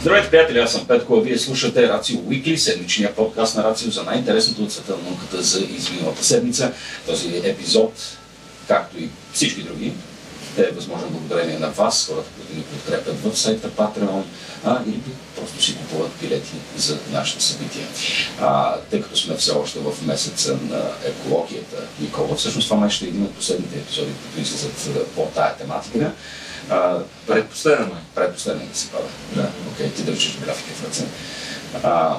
[0.00, 4.02] Здравейте, приятели, аз съм Петко, а вие слушате Рацио Уикли, седмичния подкаст на Рацио за
[4.02, 6.72] най-интересното от света на науката за изминалата седмица.
[7.06, 7.92] Този епизод,
[8.68, 9.92] както и всички други,
[10.58, 14.22] е възможно благодарение на вас, хората, които ни подкрепят в сайта Patreon,
[14.64, 15.00] а, или
[15.36, 17.86] просто си купуват билети за нашите събития.
[18.40, 23.04] А, тъй като сме все още в месеца на екологията, Никола, всъщност това май ще
[23.04, 26.12] е един от последните епизоди, които излизат по тая тематика.
[26.70, 28.02] А, предпоследен май.
[28.14, 29.08] Предпоследен да се пада.
[29.34, 31.04] Да, окей, okay, ти държиш графика в ръце.
[31.82, 32.16] А,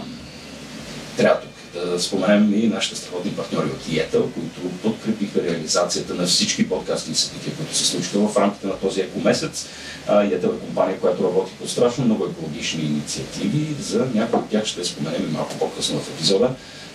[1.18, 6.70] трябва тук да споменем и нашите страхотни партньори от Yettel, които подкрепиха реализацията на всички
[6.70, 9.68] подкасти и събития, които се случиха в рамките на този екомесец.
[10.08, 13.76] Yettel е компания, която работи по страшно много екологични инициативи.
[13.80, 16.50] За някои от тях ще споменем и малко по-късно в епизода.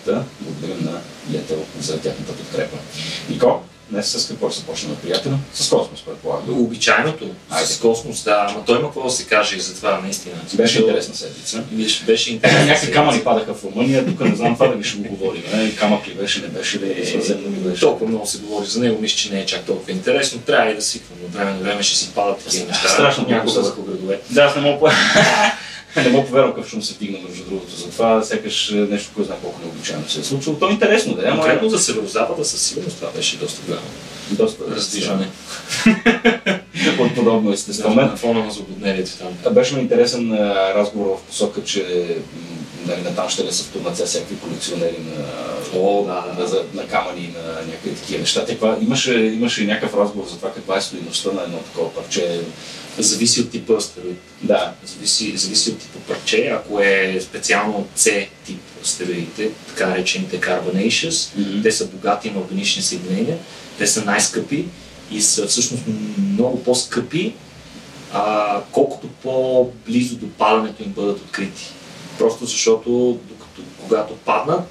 [0.06, 1.00] Да благодарим на
[1.30, 2.76] Yettel за тяхната подкрепа.
[3.28, 5.32] Нико, Днес с какво ще започнем, приятел?
[5.54, 6.62] С космос, предполагам.
[6.62, 7.30] Обичайното.
[7.50, 7.66] Айде.
[7.66, 8.46] С космос, да.
[8.50, 10.34] Ама той има какво да се каже и за това, наистина.
[10.54, 11.62] Беше интересна седмица.
[11.70, 14.98] Беше, беше интересна Някакви камъни падаха в Румъния, тук не знам това да ви ще
[14.98, 15.42] го говорим.
[15.54, 15.76] Не?
[15.76, 17.80] Камък ли беше, не беше ли, съвземно ли беше.
[17.80, 20.40] Толкова много се говори за него, мисля, че не е чак толкова интересно.
[20.40, 21.18] Трябва и да свиквам.
[21.24, 22.88] От време на време ще си падат такива неща.
[22.88, 24.20] Страшно много върху градове.
[24.30, 24.92] Да, аз не мога
[26.02, 27.76] не мога повярвам какъв шум се вдигна, между другото.
[27.76, 30.56] Затова сякаш нещо, кой знае колко необичайно се е случило.
[30.56, 31.30] То е интересно, да.
[31.30, 33.86] Конкретно за северо-запада със сигурност това беше доста голямо.
[34.30, 35.28] Доста раздвижване.
[36.98, 37.94] От подобно естество.
[37.94, 39.10] На фона на злободневието
[39.42, 39.54] там.
[39.54, 40.38] Беше ми интересен
[40.74, 42.06] разговор в посока, че
[42.86, 45.24] нали, на там ще не са втурнат всякакви колекционери на,
[45.80, 46.42] О, да, да.
[46.42, 48.44] На, на камъни и на някакви такива неща.
[48.44, 52.40] Теква, имаше, имаше някакъв разговор за това каква е стоиността на едно такова парче.
[52.98, 54.20] Зависи от типа астероид.
[54.42, 54.72] Да.
[54.84, 56.46] Зависи, зависи от типа парче.
[56.46, 61.62] Ако е специално C тип астероидите, така наречените carbonaceous, mm-hmm.
[61.62, 63.38] те са богати на органични съединения,
[63.78, 64.64] те са най-скъпи
[65.10, 65.82] и са всъщност
[66.18, 67.34] много по-скъпи,
[68.12, 71.72] а, колкото по-близо до падането им бъдат открити.
[72.18, 74.68] Просто защото докато, когато паднат,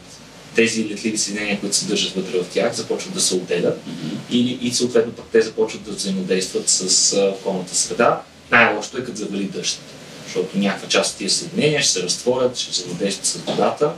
[0.56, 4.34] тези летливи съединения, които се държат вътре в тях, започват да се отделят mm-hmm.
[4.34, 8.22] и, и съответно пък те започват да взаимодействат с околната среда.
[8.52, 9.80] Най-лошото е като завали дъжд,
[10.26, 13.92] защото някаква част от тези съединения ще се разтворят, ще взаимодействат с водата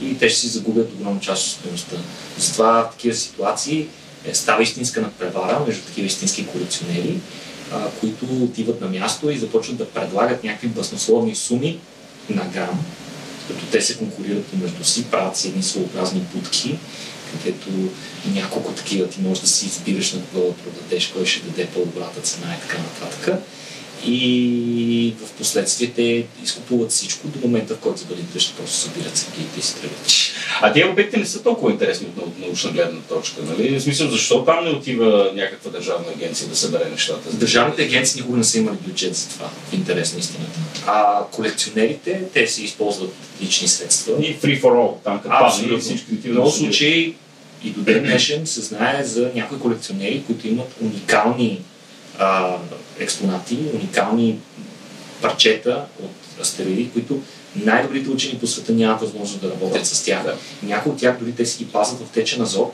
[0.00, 1.96] и те ще си загубят огромна част от стоеността.
[2.38, 3.86] Затова в такива ситуации
[4.24, 7.18] е, става истинска надпревара между такива истински колекционери,
[7.72, 11.78] а, които отиват на място и започват да предлагат някакви баснословни суми
[12.28, 12.84] на грам,
[13.48, 16.78] като те се конкурират помежду си, правят си едни своеобразни будки,
[17.32, 17.68] където
[18.26, 22.20] няколко такива ти можеш да си избираш на кого да продадеш, кой ще даде по-добрата
[22.20, 23.42] цена и така нататък
[24.06, 29.60] и в последствие те изкупуват всичко до момента, в който забали дъжд, просто събират сергиите
[29.60, 30.06] и се тръгват.
[30.60, 33.78] А тези обекти не са толкова интересни от научна гледна точка, нали?
[33.78, 37.36] В смисъл, защо там не отива някаква държавна агенция да събере нещата?
[37.36, 40.58] Държавните агенции никога не са имали бюджет за това, в интерес на истината.
[40.86, 44.14] А колекционерите, те си използват лични средства.
[44.20, 47.14] И free for all, там като падне всички В много случаи
[47.64, 51.60] и до ден днешен се знае за някои колекционери, които имат уникални
[52.22, 52.56] а,
[52.98, 54.38] експонати, уникални
[55.22, 57.20] парчета от астероиди, които
[57.56, 60.24] най-добрите учени по света нямат възможност да работят с тях.
[60.62, 62.72] Някои от тях дори те си ги пазят в течен азот,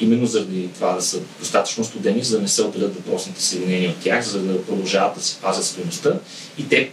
[0.00, 3.98] именно заради това да са достатъчно студени, за да не се отделят въпросните съединения от
[3.98, 6.12] тях, за да продължават да си пазят стоеността
[6.58, 6.90] и те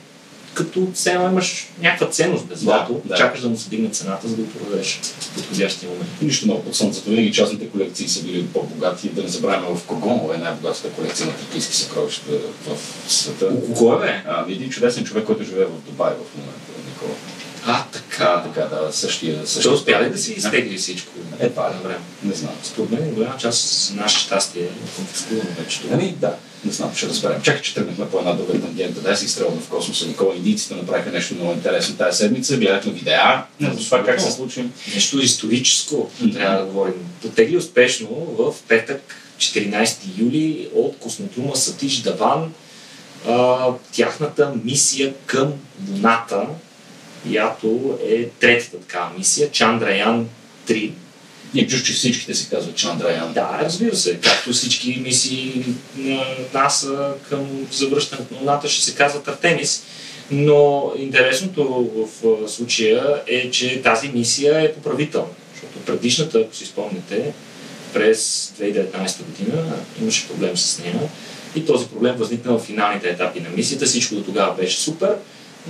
[0.57, 3.15] като все имаш някаква ценност без злато, да, да.
[3.15, 6.09] чакаш да му се дигне цената, за да го продадеш в подходящия момент.
[6.21, 7.09] Нищо много под слънцето.
[7.09, 9.09] Винаги частните колекции са били по-богати.
[9.09, 12.31] Да не забравяме в Когомо е най-богатата колекция на тракийски съкровища
[12.65, 12.77] в
[13.11, 13.45] света.
[13.45, 14.23] Е бе?
[14.27, 17.15] А, един чудесен човек, който живее в Дубай в момента, Никола.
[17.65, 18.43] А, така.
[18.43, 19.47] така, да, същия.
[19.47, 21.11] същия Той успя ли да си изтегли всичко?
[21.39, 21.99] Едва ли време.
[22.23, 22.53] Не знам.
[22.63, 25.79] Според мен голяма част с наше щастие е конфискувано вече.
[25.91, 26.35] Ами да,
[26.67, 27.41] не знам, ще разберем.
[27.41, 29.01] Чакай, че тръгнахме по една друга тангента.
[29.01, 30.07] Да, си изстрелваме в космоса.
[30.07, 32.57] Никола индийците направиха нещо много интересно тази седмица.
[32.57, 34.65] Гледахме видеа за това как се случи.
[34.93, 36.33] Нещо историческо, mm-hmm.
[36.33, 36.93] трябва да говорим.
[37.21, 42.53] Потегли успешно в петък, 14 юли от космодрума Сатиш Даван
[43.27, 45.53] а, тяхната мисия към
[45.91, 46.47] Луната,
[47.23, 50.29] която е третата такава мисия, Чандраян
[50.67, 50.91] 3.
[51.53, 53.33] Не чуш, че всичките се казват Чандраян.
[53.33, 54.19] Да, разбира се.
[54.19, 55.65] Както всички мисии
[55.97, 56.23] на
[56.53, 59.83] НАСА към завръщането на Луната ще се казват Артемис.
[60.31, 65.27] Но интересното в случая е, че тази мисия е поправителна.
[65.53, 67.33] Защото предишната, ако си спомняте,
[67.93, 70.99] през 2019 година имаше проблем с нея.
[71.55, 73.85] И този проблем възникна в финалните етапи на мисията.
[73.85, 75.15] Всичко до тогава беше супер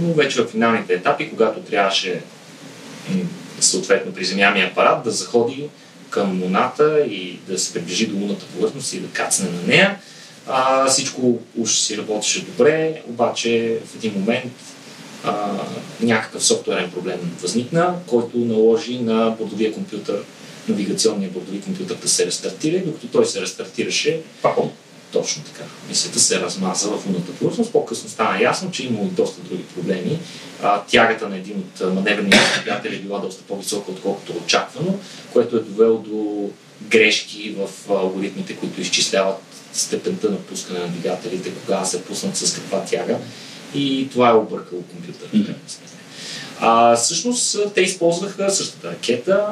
[0.01, 2.21] но вече в финалните етапи, когато трябваше
[3.59, 5.69] съответно приземяемия апарат да заходи
[6.09, 9.99] към Луната и да се приближи до луната повърхност и да кацне на нея.
[10.47, 14.53] А, всичко уж си работеше добре, обаче в един момент
[15.23, 15.49] а,
[16.01, 20.19] някакъв софтуерен проблем възникна, който наложи на бордовия компютър,
[20.67, 24.19] навигационния бордови компютър да се рестартира, докато той се рестартираше.
[25.11, 25.63] Точно така.
[25.89, 27.71] Мисията се размаза в лунната повърхност.
[27.71, 30.19] По-късно стана ясно, че има и доста други проблеми.
[30.63, 34.99] А, тягата на един от маневрените двигатели е била доста по-висока, отколкото очаквано,
[35.33, 36.49] което е довело до
[36.81, 39.37] грешки в алгоритмите, които изчисляват
[39.73, 43.17] степента на пускане на двигателите, кога се пуснат с каква тяга.
[43.75, 45.55] И това е объркало компютъра.
[46.59, 49.47] А, всъщност те използваха същата ракета,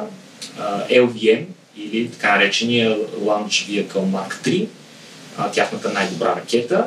[0.90, 1.44] LVM
[1.76, 4.66] или така наречения Launch Vehicle Mark 3,
[5.38, 6.86] а, тяхната най-добра ракета,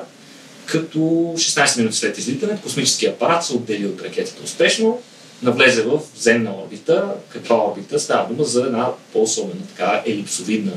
[0.65, 5.01] като 16 минути след излитането космическия апарат се отдели от ракетата успешно,
[5.43, 7.13] навлезе в земна орбита.
[7.29, 7.99] Каква орбита?
[7.99, 10.71] Става дума за една по-особена така елипсовидна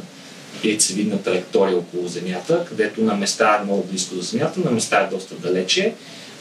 [0.64, 5.14] яйцевидна траектория около Земята, където на места е много близко до Земята, на места е
[5.14, 5.94] доста далече.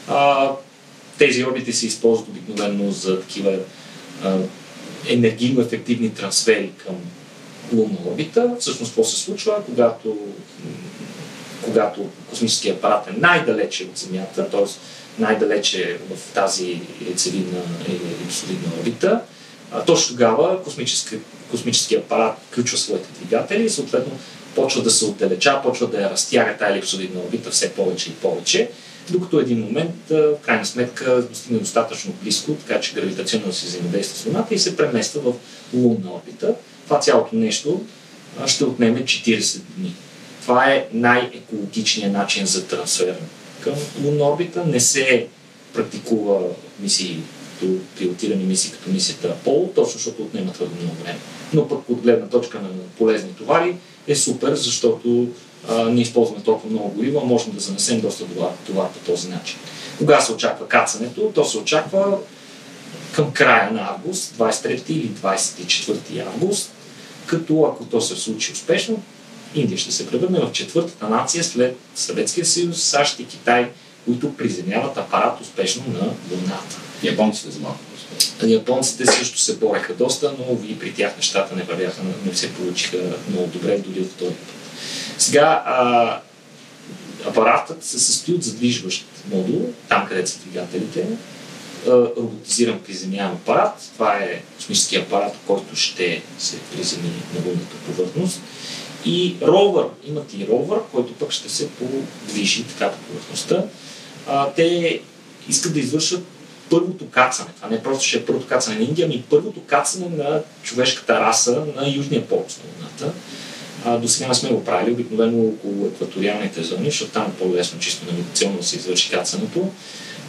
[0.08, 0.50] А,
[1.18, 3.58] тези орбити се използват обикновено за такива
[4.24, 4.38] а,
[5.08, 6.94] енергийно ефективни трансфери към
[7.72, 8.56] лунна орбита.
[8.60, 10.16] Всъщност, какво се случва, когато,
[11.64, 14.64] когато космическия апарат е най-далече от Земята, т.е.
[15.18, 19.20] най-далече в тази яйцевидна или орбита,
[19.86, 21.16] точно тогава космически,
[21.50, 24.18] космически апарат включва своите двигатели и съответно
[24.54, 28.70] почва да се отдалеча, почва да я разтяга тази елипсовидна орбита все повече и повече,
[29.10, 34.26] докато един момент, в крайна сметка, достигне достатъчно близко, така че гравитационно си взаимодейства с
[34.26, 35.34] Луната и се премества в
[35.74, 36.54] лунна орбита.
[36.84, 37.80] Това цялото нещо
[38.46, 39.94] ще отнеме 40 дни.
[40.42, 43.16] Това е най-екологичният начин за трансфер
[43.60, 43.74] към
[44.04, 44.64] лунна орбита.
[44.64, 45.26] Не се
[45.74, 46.40] практикува
[46.80, 47.22] мисии
[47.98, 51.18] пилотирани мисии, като мисията Аполо, точно защото отнемат твърде много време.
[51.52, 52.68] Но пък от гледна точка на
[52.98, 53.76] полезни товари
[54.08, 55.26] е супер, защото
[55.68, 59.28] а, не използваме толкова много гориво, а можем да занесем доста товар, товар по този
[59.28, 59.58] начин.
[59.98, 61.32] Кога се очаква кацането?
[61.34, 62.18] То се очаква
[63.12, 66.70] към края на август, 23 или 24 август,
[67.26, 69.02] като ако то се случи успешно,
[69.54, 73.70] Индия ще се превърне в четвъртата нация след Съветския съюз, САЩ и Китай,
[74.04, 76.00] които приземяват апарат успешно на
[76.30, 76.76] Луната.
[77.02, 77.78] Японците за малко.
[78.46, 82.98] Японците също се бореха доста, но и при тях нещата не вървяха, не се получиха
[83.30, 84.54] много добре, дори от втори път.
[85.18, 86.20] Сега а,
[87.26, 91.06] апаратът се състои от задвижващ модул, там където са двигателите,
[91.86, 93.90] роботизиран приземяем апарат.
[93.94, 98.40] Това е космически апарат, който ще се приземи на лунната повърхност.
[99.04, 103.64] И ровър, имат и ровър, който пък ще се подвижи така по повърхността.
[104.56, 105.00] Те
[105.48, 106.24] искат да извършат
[106.70, 107.50] първото кацане.
[107.56, 111.20] Това не е просто ще е първото кацане на Индия, ами първото кацане на човешката
[111.20, 113.12] раса на Южния полюс на Луната.
[114.02, 118.56] До сега сме го правили, обикновено около екваториалните зони, защото там е по-лесно чисто навигационно
[118.56, 119.68] да се извърши кацането.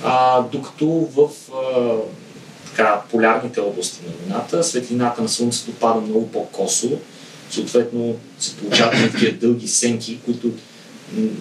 [0.03, 1.95] А, докато в а,
[2.69, 6.89] така, полярните области на Луната светлината на Слънцето пада много по-косо,
[7.53, 10.51] съответно се получават такива дълги сенки, които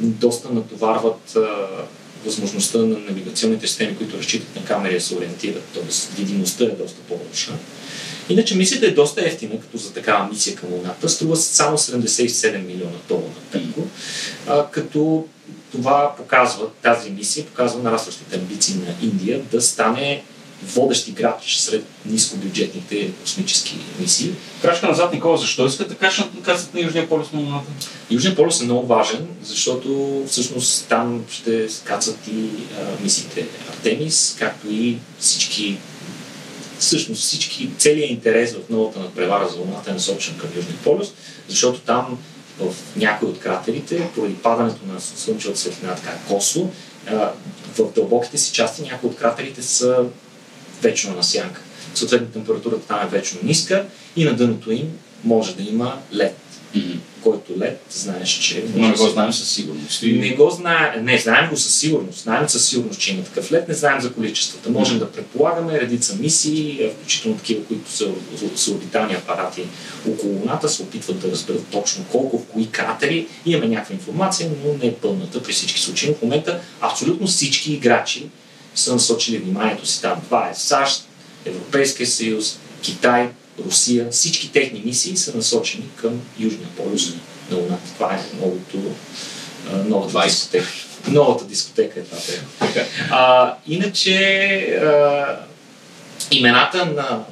[0.00, 1.37] доста натоварват
[2.25, 6.20] възможността на навигационните системи, които разчитат на камери да се ориентират, т.е.
[6.20, 7.53] видимостта е доста по-лоша.
[8.29, 11.09] Иначе мисията е доста ефтина, като за такава мисия към Луната.
[11.09, 13.81] Струва само 77 милиона долара пенко,
[14.47, 15.26] а, като
[15.73, 20.23] това показва, тази мисия показва нарастващите амбиции на Индия да стане
[20.67, 24.32] водещ играч сред нискобюджетните космически мисии.
[24.63, 27.70] Крачка назад, Никола, защо искат да качнат кацат на Южния полюс на Луната?
[28.10, 32.48] Южният полюс е много важен, защото всъщност там ще кацат и
[32.81, 35.79] а, мисиите Артемис, както и всички
[36.79, 41.13] всъщност всички, целият интерес в новата надпревара за Луната е насочен към Южния полюс,
[41.48, 42.19] защото там
[42.58, 46.70] в някои от кратерите, поради падането на слънчевата светлина така косо,
[47.79, 50.05] в дълбоките си части някои от кратерите са
[50.82, 51.60] вечно на сянка.
[51.94, 53.84] Съответно температурата там е вечно ниска
[54.17, 54.89] и на дъното им
[55.24, 56.36] може да има лед,
[57.22, 58.65] който лед знаеш, че...
[58.77, 60.03] Но не го знаем със сигурност.
[60.03, 62.22] не го знае, не, знаем го със сигурност.
[62.22, 64.70] Знаем със сигурност, че има такъв лед, не знаем за количествата.
[64.70, 68.08] Можем да предполагаме редица мисии, включително такива, които са
[68.56, 69.62] с орбитални апарати
[70.08, 73.27] около Луната, се опитват да разберат точно колко, в кои кратери.
[73.46, 76.08] Имаме някаква информация, но не е пълната при всички случаи.
[76.08, 78.27] Но в момента абсолютно всички играчи
[78.74, 80.20] са насочили вниманието си там.
[80.24, 81.05] Това е САЩ,
[81.44, 83.29] Европейския съюз, Китай,
[83.64, 84.10] Русия.
[84.10, 87.12] Всички техни мисии са насочени към Южния полюс
[87.50, 87.93] на Луната.
[87.94, 88.79] Това е новото,
[89.88, 90.24] новата 20.
[90.24, 90.69] дискотека.
[91.08, 92.19] Новата дискотека е това.
[92.19, 92.86] тема.
[93.10, 94.14] А, иначе
[94.82, 95.26] а,
[96.31, 97.24] имената на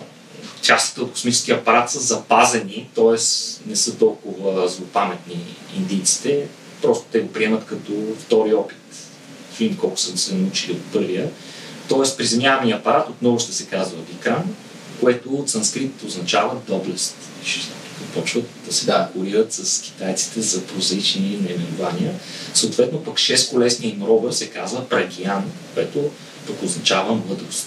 [0.62, 3.18] частите от космическия апарат са запазени, т.е.
[3.66, 6.47] не са толкова злопаметни индийците,
[6.82, 8.78] просто те го приемат като втори опит.
[9.61, 11.31] Видим колко са се научили от първия.
[11.88, 14.57] Тоест приземяемия апарат отново ще се казва Викрам,
[15.00, 17.17] което от санскрит означава доблест.
[18.14, 19.11] Почват да се да.
[19.12, 22.14] конкурират с китайците за прозаични наименования.
[22.55, 26.11] Съответно пък 6 колесния им ровър се казва Прагиян, което
[26.47, 27.67] пък означава мъдрост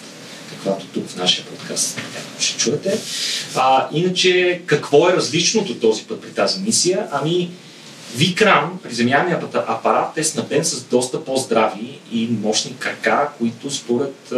[0.50, 2.02] каквато тук в нашия подкаст
[2.40, 3.00] ще чуете.
[3.56, 7.08] А, иначе, какво е различното този път при тази мисия?
[7.12, 7.52] Ами,
[8.16, 14.34] Викрам, приземяемият апарат е снабден с доста по-здрави и мощни крака, които според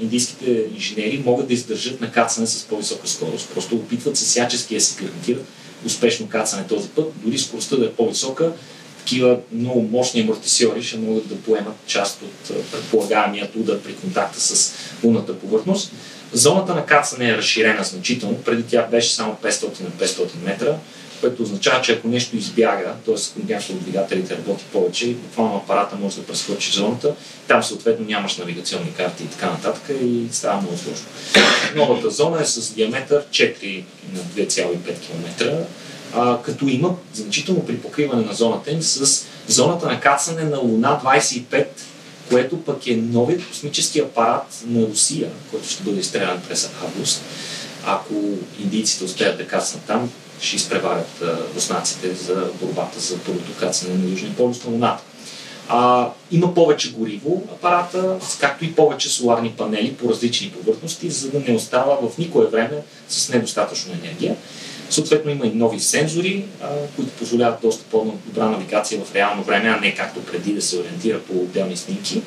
[0.00, 3.50] индийските инженери могат да издържат на кацане с по-висока скорост.
[3.54, 5.44] Просто опитват се всячески да се гарантират
[5.86, 8.52] успешно кацане този път, дори скоростта да е по-висока,
[8.98, 14.74] такива много мощни амортисьори ще могат да поемат част от предполагаемият удар при контакта с
[15.04, 15.92] лунната повърхност.
[16.32, 18.42] Зоната на кацане е разширена значително.
[18.42, 20.74] Преди тя беше само 500 на 500 метра,
[21.20, 23.52] което означава, че ако нещо избяга, т.е.
[23.52, 27.14] някой от двигателите работи повече, буквално апарата може да прескочи зоната,
[27.48, 31.06] там съответно нямаш навигационни карти и така нататък и става много сложно.
[31.76, 33.82] Новата зона е с диаметър 4
[34.12, 35.66] на 2,5 км
[36.14, 41.66] а, като има значително припокриване на зоната им с зоната на кацане на Луна 25,
[42.30, 47.22] което пък е новият космически апарат на Русия, който ще бъде изстрелян през август.
[47.86, 48.14] Ако
[48.62, 51.22] индийците успеят да кацнат там, ще изпреварят
[51.56, 55.02] руснаците за борбата за първото кацане на Южния полюс на Луната.
[55.68, 61.40] А, има повече гориво апарата, както и повече соларни панели по различни повърхности, за да
[61.48, 64.36] не остава в никое време с недостатъчно енергия.
[64.90, 69.80] Съответно има и нови сензори, а, които позволяват доста по-добра навигация в реално време, а
[69.80, 72.22] не както преди да се ориентира по отделни снимки.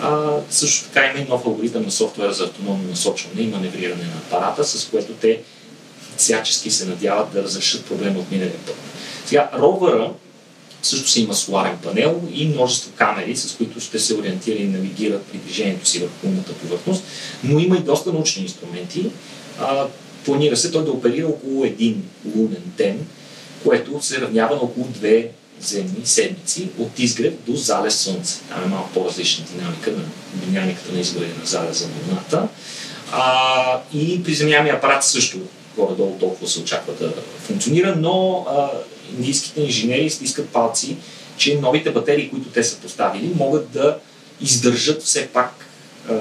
[0.00, 4.16] А, също така има и нов алгоритъм на софтуера за автономно насочване и маневриране на
[4.26, 5.40] апарата, с което те
[6.16, 8.76] всячески се надяват да разрешат проблема от миналия път.
[9.26, 10.10] Сега, ровъра
[10.82, 15.20] също си има соларен панел и множество камери, с които ще се ориентира и навигира
[15.20, 17.04] при движението си върху лунната повърхност,
[17.44, 19.10] но има и доста научни инструменти.
[19.60, 19.86] А,
[20.24, 22.02] планира се той да оперира около един
[22.36, 23.06] лунен ден,
[23.64, 25.28] което се равнява на около две
[25.60, 28.40] земни седмици от изгрев до залез Слънце.
[28.48, 30.02] Там е малко по-различна динамика на
[30.46, 32.48] динамиката на изгрева на залеза на Луната.
[33.12, 35.38] А, и приземяемия апарат също
[35.76, 37.12] горе-долу толкова се очаква да
[37.46, 38.70] функционира, но а,
[39.16, 40.96] индийските инженери стискат палци,
[41.36, 43.98] че новите батерии, които те са поставили, могат да
[44.40, 45.66] издържат все пак
[46.10, 46.14] а,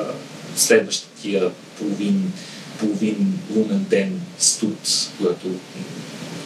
[0.55, 2.33] следващия половин
[2.79, 4.77] половин лунен ден студ,
[5.21, 5.47] който,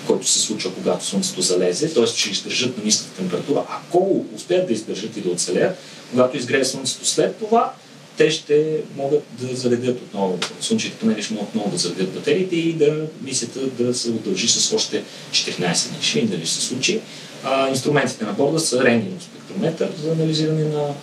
[0.08, 2.08] който се случва когато Слънцето залезе, т.е.
[2.08, 3.64] ще издържат на ниска температура.
[3.70, 5.78] Ако успеят да издържат и да оцелеят,
[6.12, 7.74] когато изгрее Слънцето след това,
[8.20, 12.74] те ще могат да заредят отново, слънчевите панели ще могат отново да заредят батериите и
[12.74, 15.98] да мисията да се удължи с още 14 дни.
[16.02, 17.00] Ще видим дали ще се случи.
[17.44, 20.94] А, инструментите на борда са рентгенов спектрометър за анализиране на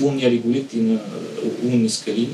[0.00, 1.00] лунния реголит и на
[1.64, 2.28] лунни скали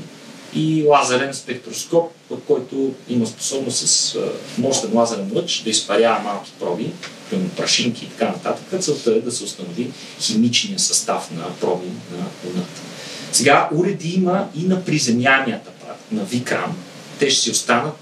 [0.55, 2.11] и лазерен спектроскоп,
[2.47, 4.17] който има способност с
[4.57, 6.91] мощен лазерен лъч да изпарява малки проби,
[7.29, 8.81] примерно прашинки и така нататък.
[8.81, 12.92] Целта е да се установи химичния състав на проби на Луната.
[13.33, 16.77] Сега уреди има и на приземяемият апарат, на Викрам.
[17.19, 17.95] Те ще си останат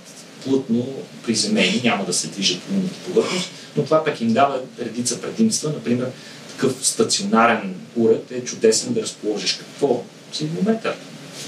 [0.45, 0.87] плътно
[1.25, 5.69] приземени, няма да се движат по лунната повърхност, но това пък им дава редица предимства.
[5.69, 6.07] Например,
[6.49, 10.03] такъв стационарен уред е чудесен да разположиш какво?
[10.33, 10.95] Сигнометър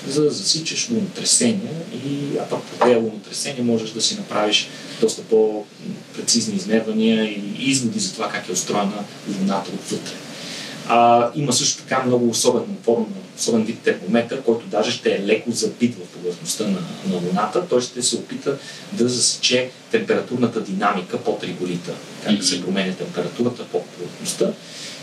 [0.07, 1.73] за да засичаш лунотресения
[2.05, 4.67] и а пък по тези лунотресения можеш да си направиш
[5.01, 9.03] доста по-прецизни измервания и изводи за това как е устроена
[9.39, 10.13] луната отвътре.
[10.87, 13.05] А, има също така много особен форма,
[13.37, 17.67] особен вид термометър, който даже ще е леко забит в повърхността на, на Луната.
[17.67, 18.57] Той ще се опита
[18.91, 21.91] да засече температурната динамика под регулита,
[22.25, 24.51] как се променя температурата под повърхността.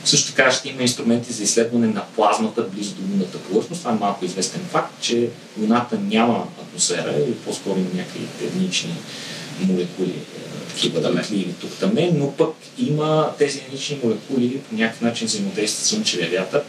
[0.04, 3.80] Също така ще има инструменти за изследване на плазмата близо до лунната повърхност.
[3.80, 5.28] Това е малко известен факт, че
[5.60, 8.94] Луната няма атмосфера или по-скоро някакви единични
[9.60, 10.14] молекули,
[10.70, 15.84] е, такива далекливи тук там, но пък има тези единични молекули по някакъв начин взаимодействат
[15.84, 16.62] с слънчевия вятър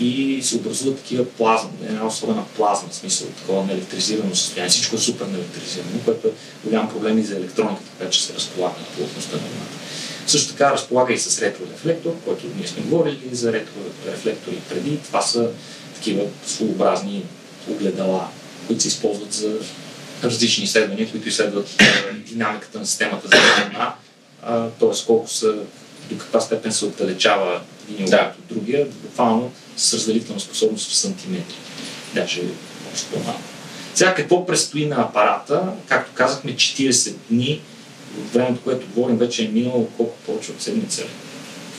[0.00, 4.70] и се образуват такива плазма, една особена плазма, в смисъл такова неелектризирано състояние.
[4.70, 6.30] Всичко е супер неелектризирано, което е
[6.64, 9.76] голям проблем и за електрониката, която че се разполага на плътността на Луната.
[10.26, 14.96] Също така разполага и с ретрорефлектор, който ние сме говорили за ретрорефлектори преди.
[14.96, 15.50] Това са
[15.94, 17.24] такива своеобразни
[17.70, 18.28] огледала,
[18.66, 19.58] които се използват за
[20.24, 21.82] различни изследвания, които изследват
[22.26, 23.92] динамиката на системата за Луна,
[24.80, 25.06] т.е.
[25.06, 25.54] колко са,
[26.10, 28.34] до каква степен се отдалечава един да.
[28.38, 31.54] от другия, буквално с разделителна способност в сантиметри.
[32.14, 32.40] Даже
[32.94, 33.40] още по-малко.
[33.94, 35.62] Сега какво предстои на апарата?
[35.88, 37.60] Както казахме, 40 дни
[38.32, 41.02] времето, което говорим, вече е минало колко повече от седмица.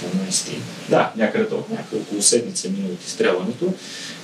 [0.03, 0.53] 12
[0.89, 1.75] Да, някъде толкова.
[1.75, 3.73] Някъде около седмица минало от изстрелването.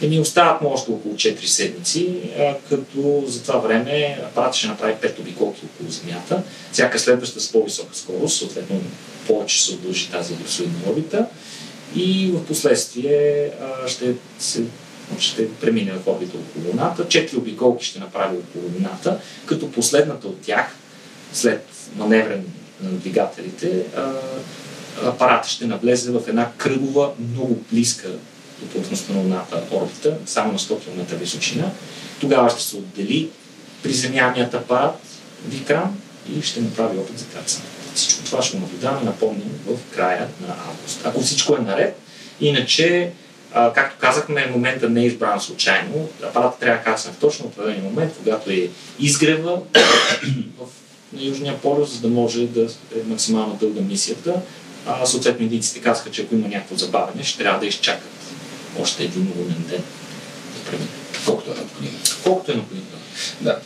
[0.01, 4.67] И ми остават му още около 4 седмици, а, като за това време апаратът ще
[4.67, 8.81] направи 5 обиколки около Земята, всяка следваща с по-висока скорост, съответно
[9.27, 11.25] повече се удължи тази елипсоидна орбита
[11.95, 14.63] и в последствие а, ще се
[15.19, 17.07] ще премине в орбита около Луната.
[17.07, 20.75] Четири обиколки ще направи около Луната, като последната от тях,
[21.33, 22.45] след маневрен
[22.81, 23.85] на двигателите,
[25.05, 28.09] апаратът ще навлезе в една кръгова, много близка
[28.59, 31.71] до повърхността на Луната орбита, само на 100 км височина.
[32.19, 33.29] Тогава ще се отдели
[33.83, 34.99] приземяният апарат
[35.47, 35.97] Викрам
[36.35, 37.65] и ще направи опит за кацане.
[37.95, 41.01] Всичко това ще наблюдаваме, напомним, в края на август.
[41.05, 41.99] Ако всичко е наред,
[42.41, 43.11] иначе
[43.53, 46.09] а, както казахме, момента не е избран случайно.
[46.23, 49.59] Апаратът трябва да кацне в точно определен момент, когато е изгрева
[50.59, 50.65] в,
[51.13, 52.63] на Южния полюс, за да може да
[52.95, 54.41] е максимално дълга мисията.
[54.85, 58.11] А, съответно, индийците казаха, че ако има някакво забавяне, ще трябва да изчакат
[58.79, 59.83] още един лунен ден
[60.55, 60.89] да премине.
[61.25, 61.97] Колкото е необходимо.
[62.23, 62.85] Колкото е необходимо.
[63.41, 63.59] Да.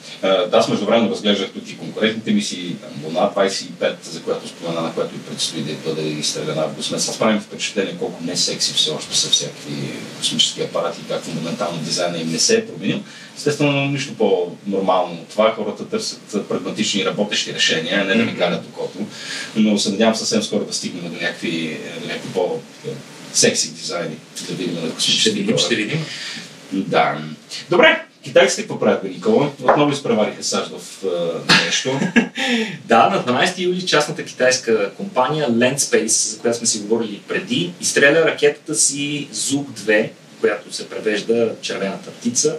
[0.52, 5.20] Аз междувременно разглеждах тук и конкурентните мисии, Луна 25, за която спомена, на която и
[5.20, 7.18] предстои да бъде изстреляна август месец.
[7.18, 9.74] Правим впечатление колко не секси все още са всякакви
[10.18, 13.00] космически апарати, как фундаментално дизайна им не се е променил.
[13.38, 15.54] Естествено, нищо по-нормално от това.
[15.56, 18.98] Хората търсят прагматични работещи решения, не да ми галят окото.
[19.56, 24.16] Но се надявам съвсем скоро да стигнем до някакви, някакви по-секси дизайни.
[24.48, 26.06] Да видим на космически Ще видим, ще видим.
[26.72, 27.18] Да.
[27.70, 29.52] Добре, Китайците какво правят, Никола?
[29.64, 31.90] Отново изпревариха САЩ в uh, нещо.
[32.86, 38.26] да, на 12 юли частната китайска компания Landspace, за която сме си говорили преди, изстреля
[38.26, 40.10] ракетата си Zug-2,
[40.42, 42.56] която се превежда червената птица,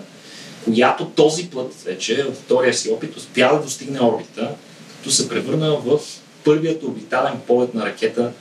[0.64, 4.50] която този път вече от втория си опит успя да достигне орбита,
[4.96, 5.98] като се превърна в
[6.44, 8.32] първият орбитален полет на ракета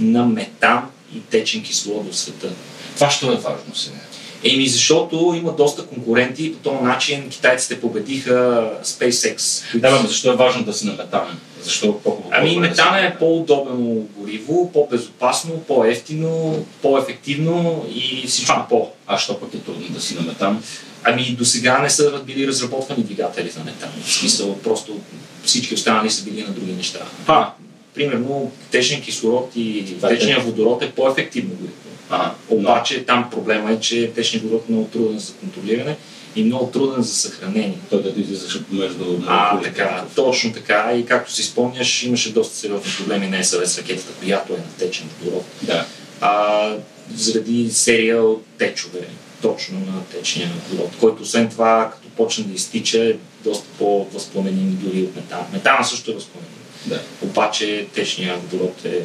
[0.00, 2.48] на метан и течен кислород в света.
[2.94, 3.96] Това ще е важно сега.
[4.44, 9.62] Еми, защото има доста конкуренти и по този начин китайците победиха SpaceX.
[9.78, 11.38] Да, но защо е важно да се на метан?
[11.62, 18.88] Защо е по Ами, метана е по-удобно гориво, по-безопасно, по-ефтино, по-ефективно и всичко а, по.
[19.06, 20.62] А що пък е трудно да си на метан?
[21.04, 23.90] Ами, до сега не са били разработвани двигатели за метан.
[24.04, 25.00] В смисъл, просто
[25.44, 26.98] всички останали са били на други неща.
[27.26, 27.50] А.
[27.94, 31.87] Примерно, течен кислород и е течния водород е по-ефективно гориво.
[32.10, 35.96] А, Обаче там проблема е, че течният водород е много труден за контролиране
[36.36, 37.78] и много труден за съхранение.
[37.90, 40.92] Той да излизаше между А, така, точно така.
[40.96, 44.72] И както си спомняш, имаше доста сериозни проблеми на СВ с ракетата, която е на
[44.78, 45.44] течен водород.
[45.62, 45.86] Да.
[46.20, 46.72] А,
[47.14, 49.08] заради серия от течове,
[49.42, 55.02] точно на течния водород, който освен това, като почне да изтича, е доста по-възпламеним дори
[55.02, 55.44] от метана.
[55.52, 56.54] Метана също е възпламеним.
[56.86, 57.00] Да.
[57.22, 59.02] Обаче течният водород е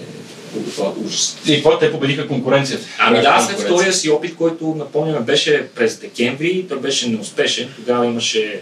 [1.05, 1.37] ужас.
[1.47, 2.85] И какво те победиха конкуренцията?
[2.99, 7.69] Ами да, след втория си опит, който напомняме беше през декември, той беше неуспешен.
[7.75, 8.61] Тогава имаше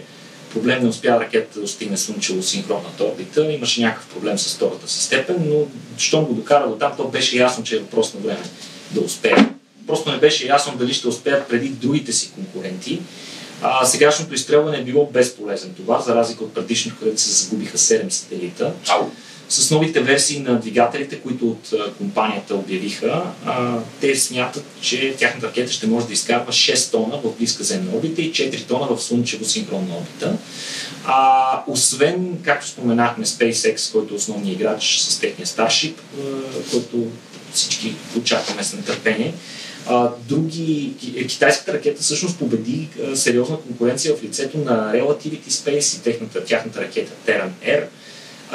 [0.52, 3.52] проблем, не успя ракета да достигне слънчево синхронната орбита.
[3.52, 5.66] Имаше някакъв проблем с втората си степен, но
[5.98, 8.42] щом го докара до там, то беше ясно, че е въпрос на време
[8.90, 9.36] да успее.
[9.86, 13.00] Просто не беше ясно дали ще успеят преди другите си конкуренти.
[13.62, 18.08] А, сегашното изстрелване е било безполезен това, за разлика от предишното, където се загубиха 7
[18.08, 18.72] сателита.
[18.88, 19.10] Ау
[19.52, 23.22] с новите версии на двигателите, които от компанията обявиха,
[24.00, 28.22] те смятат, че тяхната ракета ще може да изкарва 6 тона в близка земна орбита
[28.22, 30.36] и 4 тона в слънчево синхронна орбита.
[31.04, 35.94] А, освен, както споменахме, SpaceX, който е основният играч с техния Starship,
[36.70, 37.06] който
[37.54, 39.34] всички очакваме с нетърпение,
[40.28, 40.92] други,
[41.28, 47.12] китайската ракета всъщност победи сериозна конкуренция в лицето на Relativity Space и техната, тяхната ракета
[47.26, 47.84] Terran Air,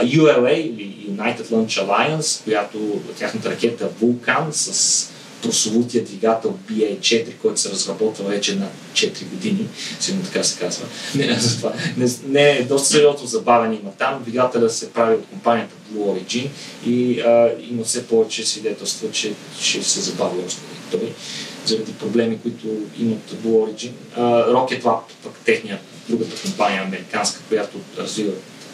[0.03, 5.09] ULA или United Launch Alliance, която тяхната ракета Vulcan с
[5.41, 9.67] прословутия двигател BA4, който се разработва вече на 4 години,
[9.99, 10.85] сигурно така се казва.
[11.15, 14.23] Не, това, не, не е доста сериозно забавен има там.
[14.23, 16.47] Двигателя се прави от компанията Blue Origin
[16.85, 21.13] и а, има все повече свидетелства, че ще се забави още той
[21.65, 22.67] заради проблеми, които
[22.99, 23.91] имат Blue Origin.
[24.15, 25.79] А, Rocket Lab, пък техния
[26.09, 28.31] другата компания американска, която развива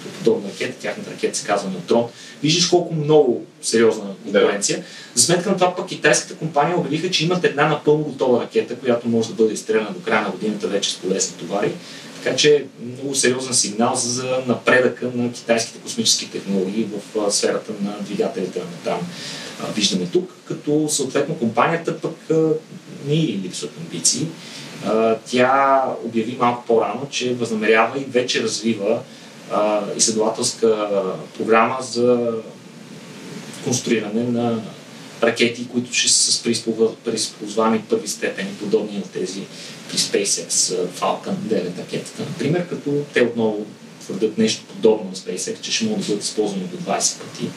[0.10, 2.06] подобна ракета, тяхната ракета се казва Неутрон.
[2.44, 4.78] Виждаш колко много сериозна конкуренция.
[4.78, 4.84] Да.
[5.16, 9.10] За сметка на това пък китайската компания обявиха, че имат една напълно готова ракета, която
[9.10, 11.72] може да бъде изстреляна до края на годината вече с полезни товари.
[12.24, 18.60] Така че много сериозен сигнал за напредъка на китайските космически технологии в сферата на двигателите
[18.60, 19.00] на там.
[19.76, 22.16] Виждаме тук, като съответно компанията пък
[23.08, 24.28] не липсват амбиции.
[25.26, 29.00] Тя обяви малко по-рано, че възнамерява и вече развива
[29.52, 30.90] а, изследователска
[31.38, 32.32] програма за
[33.64, 34.62] конструиране на
[35.24, 36.44] ракети, които ще са с
[37.06, 39.42] преизползваеми първи степени, подобни на тези
[39.90, 40.50] при SpaceX
[41.00, 43.66] Falcon 9 ракетата, например, като те отново
[44.02, 47.50] твърдят нещо подобно на SpaceX, че ще могат да бъдат използвани до 20 пъти.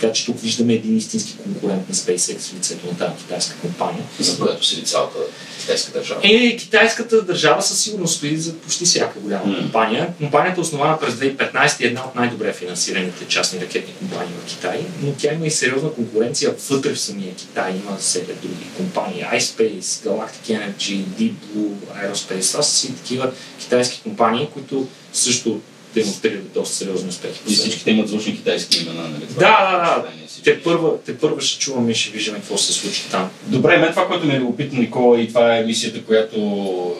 [0.00, 4.04] Така че тук виждаме един истински конкурент на SpaceX в лицето на тази китайска компания.
[4.20, 5.18] За която седи цялата
[5.60, 6.20] китайска държава?
[6.24, 9.60] Е, китайската държава със сигурност стои за почти всяка голяма mm.
[9.60, 10.14] компания.
[10.18, 14.48] Компанията е основана през 2015 и е една от най-добре финансираните частни ракетни компании в
[14.48, 17.72] Китай, но тя има и сериозна конкуренция вътре в самия Китай.
[17.72, 19.24] Има серия други компании.
[19.32, 22.50] iSpace, Galactic Energy, Deep Blue, Aerospace.
[22.52, 25.60] Това са си такива китайски компании, които също
[25.94, 27.40] демонстрират доста сериозни успехи.
[27.48, 29.24] И всичките имат звучни китайски имена, нали?
[29.34, 30.04] Да, да, да.
[30.44, 33.30] Те първа, те първа ще чуваме и ще виждаме какво се случи там.
[33.46, 36.96] Добре, мен това, което ми е любопитно, Никола, и това е мисията, която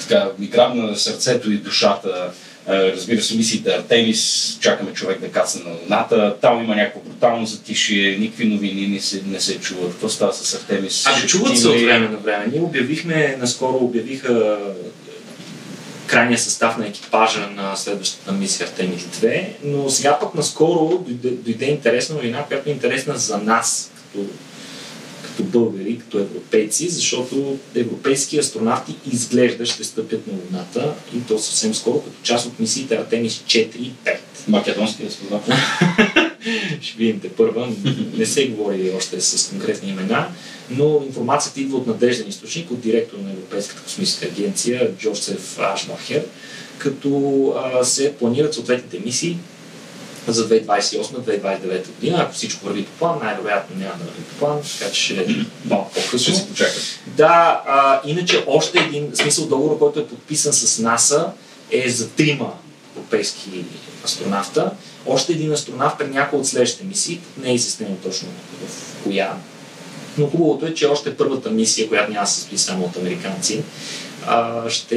[0.00, 2.32] така, ми грабна на сърцето и душата.
[2.68, 6.36] Разбира се, мисиите Артемис, чакаме човек да кацне на Луната.
[6.40, 9.90] Там има някакво брутално затишие, никакви новини не се, не се чуват.
[9.90, 11.04] Какво става с Артемис?
[11.06, 12.46] Ами чуват се от време на време.
[12.52, 14.58] Ние обявихме, наскоро обявиха
[16.12, 21.64] крайния състав на екипажа на следващата мисия Артемис 2, но сега пък наскоро дойде, дойде
[21.64, 24.26] интересна новина, която е интересна за нас, като,
[25.22, 31.74] като българи, като европейци, защото европейски астронавти изглежда ще стъпят на Луната и то съвсем
[31.74, 34.16] скоро, като част от мисиите Артемис 4 и 5.
[34.48, 35.46] Македонски астронавт.
[36.82, 37.68] ще видим те първа.
[38.16, 40.28] Не се говори още с конкретни имена
[40.70, 46.24] но информацията идва от надежден източник, от директор на Европейската космическа агенция Джозеф Ашмахер,
[46.78, 49.38] като а, се планират съответните мисии
[50.26, 52.18] за 2028-2029 година.
[52.20, 55.92] Ако всичко върви по план, най-вероятно няма да върви по план, така че ще малко
[55.94, 56.18] по-късно.
[56.18, 56.82] Ще се почакат.
[57.06, 61.32] Да, а, иначе още един смисъл договор, който е подписан с НАСА
[61.70, 62.52] е за трима
[62.96, 63.64] европейски
[64.04, 64.70] астронавта.
[65.06, 68.28] Още един астронавт при някои от следващите мисии, не е изяснено точно
[68.66, 69.36] в коя
[70.18, 73.62] но хубавото е, че още първата мисия, която няма да се състои само от американци,
[74.26, 74.96] а, ще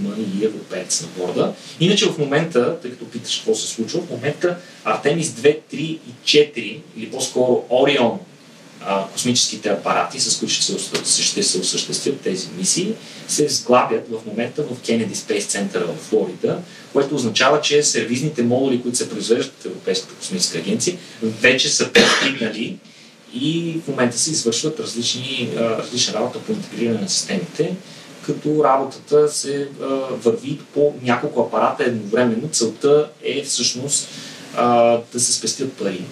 [0.00, 1.52] има и европеец на борда.
[1.80, 6.00] Иначе в момента, тъй като питаш какво се случва, в момента Артемис 2, 3 и
[6.24, 8.18] 4, или по-скоро Орион,
[9.12, 10.62] космическите апарати, с които ще
[11.04, 12.94] се, ще се осъществят тези мисии,
[13.28, 16.58] се сглабят в момента в Кенеди Space Center в Флорида,
[16.92, 22.78] което означава, че сервизните модули, които се произвеждат от Европейската космическа агенция, вече са пристигнали
[23.34, 27.74] и в момента се извършват различни, различна работа по интегриране на системите,
[28.26, 29.68] като работата се
[30.10, 32.48] върви по няколко апарата едновременно.
[32.48, 34.08] Целта е всъщност
[35.12, 36.04] да се спестят пари.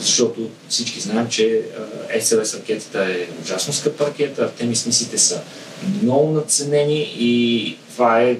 [0.00, 1.62] Защото всички знаем, че
[2.18, 5.40] SLS ракетата е ужасно скъпа ракета, Артемис мисите са
[6.02, 8.36] много надценени и това е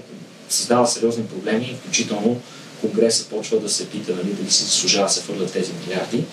[0.48, 2.40] създава сериозни проблеми, включително
[2.80, 6.24] Конгреса почва да се пита нали, дали се заслужава да се фърлят тези милиарди.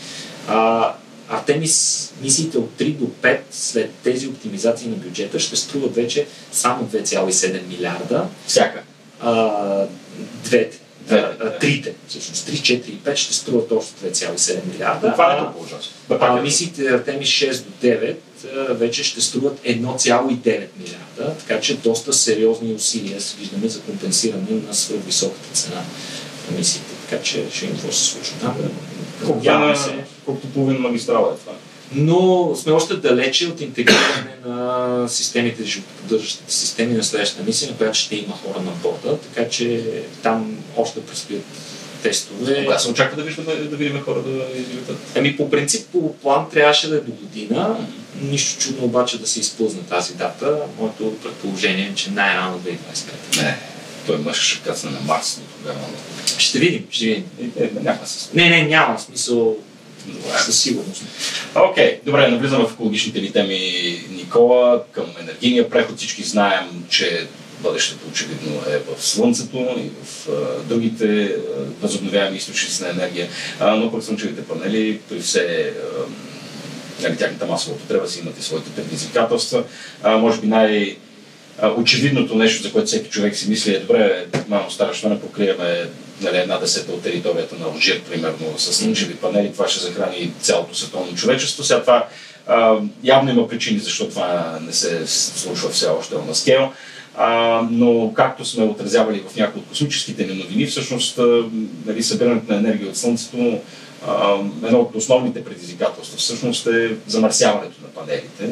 [0.48, 0.94] А,
[1.30, 6.88] Артемис мисиите от 3 до 5 след тези оптимизации на бюджета ще струват вече само
[6.88, 8.28] 2,7 милиарда.
[8.48, 8.82] Всяка?
[9.20, 9.86] А,
[10.44, 10.80] двете.
[11.08, 15.12] Да, трите, всъщност 3, 4 и 5 ще струват общо 2,7 милиарда.
[15.12, 15.92] Това е толкова ужасно.
[16.10, 18.16] А мисиите Артемис 6 до 9
[18.70, 24.74] вече ще струват 1,9 милиарда, така че доста сериозни усилия се виждаме за компенсиране на
[24.74, 25.82] свръхвисоката цена
[26.52, 26.88] на мисиите.
[27.10, 28.56] Така че ще им какво се случва там.
[29.26, 29.96] Колкото, се.
[30.26, 31.54] колкото половин магистрала е това.
[31.96, 37.98] Но сме още далече от интегриране на системите, животоподдържащите системи на следващата мисия, на която
[37.98, 39.84] ще има хора на борда, така че
[40.24, 41.44] там още предстоят
[42.04, 42.64] тестове.
[42.64, 44.98] Кога се очаква да, виждаме, да видим хора да излетат?
[45.16, 47.88] Ами по принцип, по план трябваше да е до година.
[48.22, 50.58] Нищо чудно обаче да се изпълзне тази дата.
[50.80, 53.42] Моето предположение е, че най-рано 2025.
[53.42, 53.58] Не,
[54.08, 55.86] той мъж ще кацне на Марс до тогава.
[56.38, 57.26] Ще видим, ще видим.
[57.40, 59.58] Е, е, няма се Не, не, няма смисъл.
[60.38, 61.04] Със сигурност.
[61.56, 63.60] Окей, okay, добре, навлизаме в екологичните ни теми,
[64.10, 65.98] Никола, към енергийния преход.
[65.98, 67.28] Всички знаем, че
[67.60, 70.28] бъдещето очевидно е в Слънцето и в
[70.70, 71.36] другите
[71.82, 73.28] възобновяеми източници на енергия,
[73.62, 75.74] но пък слънчевите панели при все
[77.02, 79.64] нали, тяхната масова употреба си имат и своите предизвикателства.
[80.04, 80.98] А, може би най-
[81.78, 85.88] очевидното нещо, за което всеки човек си мисли е добре, малко стара, що не покриваме
[86.22, 90.76] нали, една десета от територията на Алжир, примерно, с слънчеви панели, това ще захрани цялото
[90.76, 91.64] световно човечество.
[91.64, 92.08] Сега това
[92.48, 96.72] а, явно има причини, защо това не се случва все още на скел.
[97.18, 101.20] А, но както сме отразявали в някои от космическите ни новини, всъщност
[101.86, 103.60] нали, събирането на енергия от Слънцето
[104.08, 104.34] а,
[104.66, 108.50] едно от основните предизвикателства всъщност е замърсяването на панелите.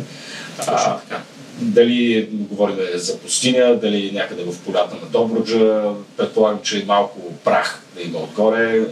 [0.58, 1.21] А, така
[1.62, 5.84] дали говорим за пустиня, дали някъде в полята на Добруджа,
[6.17, 8.86] предполагам, че малко прах да има отгоре.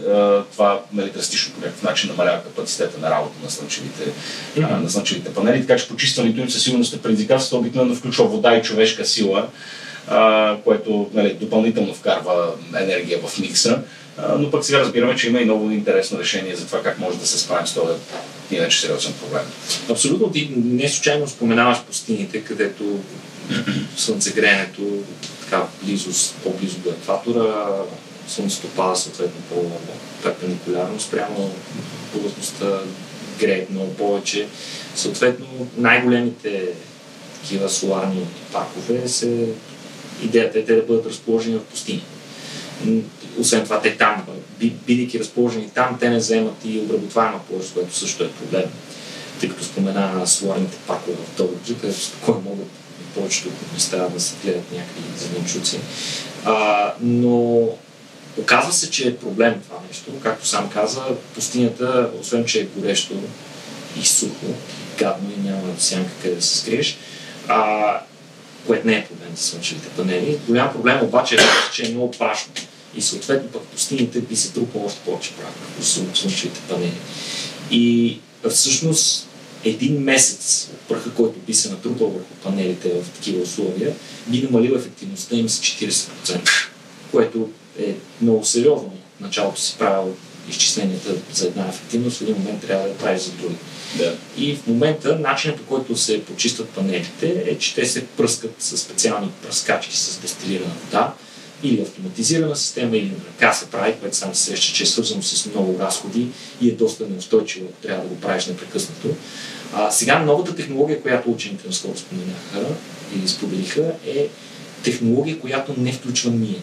[0.52, 4.02] Това нали, драстично по някакъв начин намалява капацитета на работа на слънчевите,
[4.56, 4.82] mm-hmm.
[4.82, 8.62] на слънчевите панели, така че почистването им със сигурност е предизвикателство, обикновено включва вода и
[8.62, 9.48] човешка сила,
[10.64, 13.78] което нали, допълнително вкарва енергия в микса.
[14.38, 17.26] Но пък сега разбираме, че има и много интересно решение за това как може да
[17.26, 17.92] се справим с този
[18.56, 19.42] иначе сериозен проблем.
[19.90, 20.32] Абсолютно.
[20.32, 22.98] Ти не случайно споменаваш пустините, където
[23.96, 24.82] слънцегреенето
[25.40, 27.66] така близо, по-близо до екватора,
[28.28, 31.54] слънцето пада съответно по-перпендикулярно спрямо
[32.12, 32.78] повърхността,
[33.40, 34.46] грее много повече.
[34.94, 36.66] Съответно, най-големите
[37.40, 39.48] такива соларни паркове се
[40.22, 42.02] идеята е те да бъдат разположени в пустини.
[43.38, 44.22] Освен това, те там,
[44.58, 48.70] бидейки разположени там, те не вземат и обработваема площ, което също е проблем.
[49.40, 52.68] Тъй като спомена соларните паркове в Добруджа, където спокойно могат
[53.14, 55.80] повечето места да се гледат някакви зеленчуци.
[57.00, 57.68] Но
[58.38, 60.12] оказва се, че е проблем това нещо.
[60.22, 61.02] Както сам каза,
[61.34, 63.14] пустинята, освен че е горещо
[64.00, 64.46] и сухо,
[64.98, 66.96] гадно и няма сянка къде да се скриеш,
[67.48, 68.00] а,
[68.66, 70.38] което не е проблем за слънчевите панели.
[70.46, 71.38] Голям проблем обаче е,
[71.72, 72.52] че е много прашно.
[72.96, 75.82] И съответно пък пустините би се трупало още повече прах върху
[76.14, 76.98] слънчевите панели.
[77.70, 78.18] И
[78.50, 79.26] всъщност
[79.64, 83.94] един месец от праха, който би се натрупал върху панелите в такива условия,
[84.26, 86.48] би намалил ефективността им с 40%,
[87.10, 88.92] което е много сериозно.
[89.20, 90.16] Началото си правил
[90.48, 93.54] изчисленията за една ефективност, в един момент трябва да я правиш за други.
[93.98, 94.14] Да.
[94.36, 98.78] И в момента начинът по който се почистват панелите е, че те се пръскат с
[98.78, 101.14] специални пръскачки с дестилирана вода
[101.62, 105.22] или автоматизирана система, или на ръка се прави, което сам се сеща, че е свързано
[105.22, 106.26] с много разходи
[106.60, 109.08] и е доста неустойчиво, ако трябва да го правиш непрекъснато.
[109.74, 112.74] А, сега новата технология, която учените наскоро споменаха
[113.24, 114.28] и споделиха, е
[114.82, 116.60] технология, която не включва миене.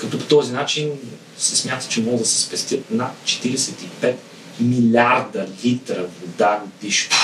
[0.00, 0.90] Като по този начин
[1.38, 4.14] се смята, че може да се спестят над 45
[4.60, 7.16] милиарда литра вода годишно.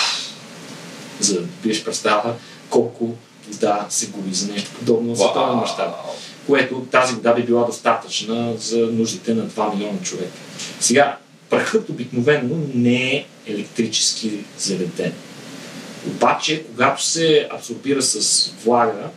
[1.20, 2.34] За да биеш представа
[2.70, 3.14] колко
[3.48, 5.94] вода се губи за нещо подобно в световен мащаб.
[6.46, 10.38] Което тази вода би била достатъчна за нуждите на 2 милиона човека.
[10.80, 11.18] Сега,
[11.50, 15.12] прахът обикновено не е електрически зареден.
[16.06, 19.08] Обаче, когато се абсорбира с влага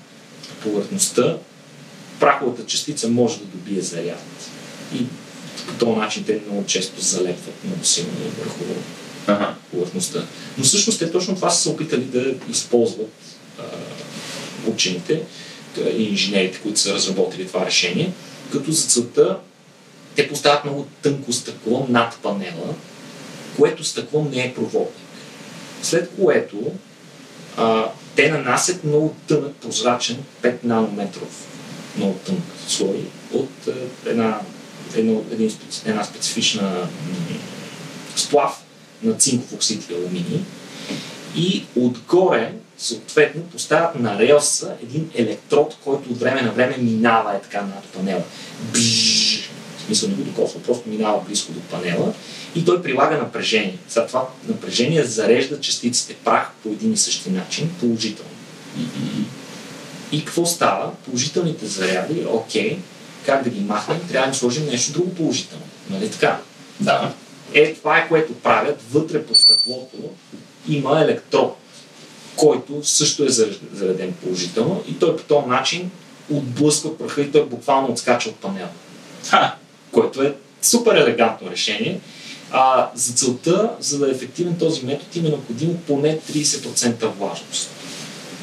[0.63, 1.37] повърхността,
[2.19, 4.23] праховата частица може да добие заряд.
[4.95, 5.05] И
[5.67, 8.63] по този начин те много често залепват много силно върху
[9.27, 9.55] ага.
[9.71, 10.23] повърхността.
[10.57, 13.13] Но всъщност те точно това са се опитали да използват
[13.59, 13.63] а,
[14.67, 15.21] учените
[15.77, 18.11] и инженерите, които са разработили това решение,
[18.51, 19.37] като за целта
[20.15, 22.75] те поставят много тънко стъкло над панела,
[23.57, 24.93] което стъкло не е проводник.
[25.81, 26.71] След което
[27.57, 31.47] а, те нанасят много тънък, прозрачен 5 нанометров
[31.97, 34.39] много тънък слой от а, една,
[34.95, 35.51] едно, един,
[35.85, 36.87] една специфична
[38.15, 38.63] сплав
[39.03, 40.41] на цинков оксид и алуминий
[41.35, 47.41] и отгоре съответно поставят на релса един електрод, който от време на време минава е
[47.41, 48.23] така над панела.
[48.73, 52.13] Бжж, в смисъл не го докосва, просто минава близко до панела
[52.55, 53.77] и той прилага напрежение.
[53.89, 58.31] За това напрежение зарежда частиците прах по един и същи начин, положително.
[60.11, 60.91] И какво става?
[61.05, 62.79] Положителните заряди, окей,
[63.25, 65.63] как да ги махнем, трябва да сложим нещо друго положително.
[65.89, 66.39] Нали така?
[66.79, 67.13] Да.
[67.53, 68.81] Е, това е което правят.
[68.91, 69.97] Вътре по стъклото
[70.67, 71.57] има електрод,
[72.39, 73.29] който също е
[73.73, 75.91] зареден положително и той по този начин
[76.33, 78.69] отблъсква праха и той буквално отскача от панела.
[79.29, 79.55] Ха.
[79.91, 81.99] Което е супер елегантно решение.
[82.51, 87.69] А, за целта, за да е ефективен този метод, има необходимо поне 30% влажност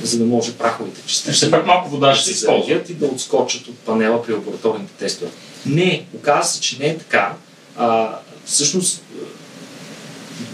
[0.03, 3.79] за да може праховите частици пак малко вода ще се използват и да отскочат от
[3.79, 5.31] панела при лабораторните тестове.
[5.67, 7.35] Не, оказва се, че не е така.
[7.77, 9.03] А, всъщност,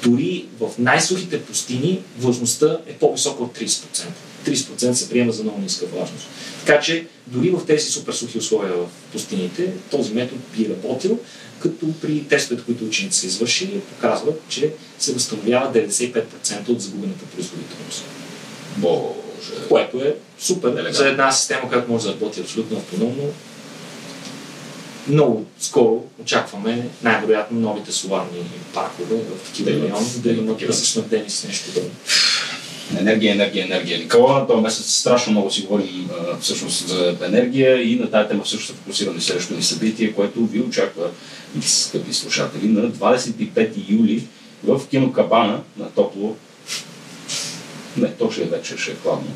[0.03, 4.05] дори в най-сухите пустини влажността е по-висока от 30%.
[4.47, 6.27] 30% се приема за много ниска влажност.
[6.67, 11.19] Така че дори в тези супер сухи условия в пустините, този метод би работил,
[11.61, 18.05] като при тестовете, които учените са извършили, показват, че се възстановява 95% от загубената производителност.
[18.77, 19.17] Бо,
[19.69, 20.95] което е супер Елегантно.
[20.95, 23.33] за една система, която може да работи абсолютно автономно.
[25.09, 28.39] Много скоро очакваме най-вероятно новите соларни
[28.75, 31.91] паркове в такива райони да имат да са снабдени с нещо друго.
[33.01, 33.99] Енергия, енергия, енергия.
[33.99, 38.47] Никола, този месец страшно много си говорим а, всъщност за енергия и на тази тема
[38.47, 41.11] също са фокусирани следващото ни събитие, което ви очаква,
[41.61, 44.25] скъпи слушатели, на 25 юли
[44.65, 46.37] в кинокабана на Топло
[47.97, 49.29] Не, то ще е вече, ще е хладно.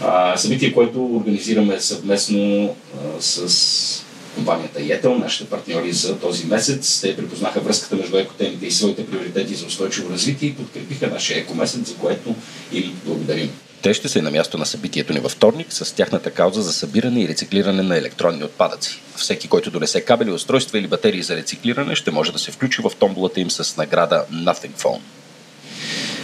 [0.00, 4.04] А, събитие, което организираме съвместно а, с
[4.38, 7.00] компанията Yetel, нашите партньори за този месец.
[7.00, 11.88] Те припознаха връзката между екотемите и своите приоритети за устойчиво развитие и подкрепиха нашия екомесец,
[11.88, 12.34] за което
[12.72, 13.50] им благодарим.
[13.82, 16.72] Те ще са и на място на събитието ни във вторник с тяхната кауза за
[16.72, 19.00] събиране и рециклиране на електронни отпадъци.
[19.16, 22.92] Всеки, който донесе кабели, устройства или батерии за рециклиране, ще може да се включи в
[22.98, 25.00] томболата им с награда Nothing Phone.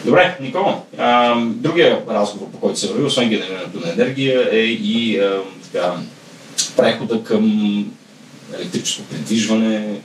[0.04, 0.82] Добре, Никола.
[0.98, 5.40] А, другия разговор, по който се върви, освен генерирането на енергия, е и а,
[5.72, 5.94] така,
[6.76, 7.92] прехода към
[8.58, 10.00] електрическо придвижване.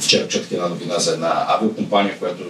[0.00, 2.42] Вчера четох една новина за една авиокомпания, която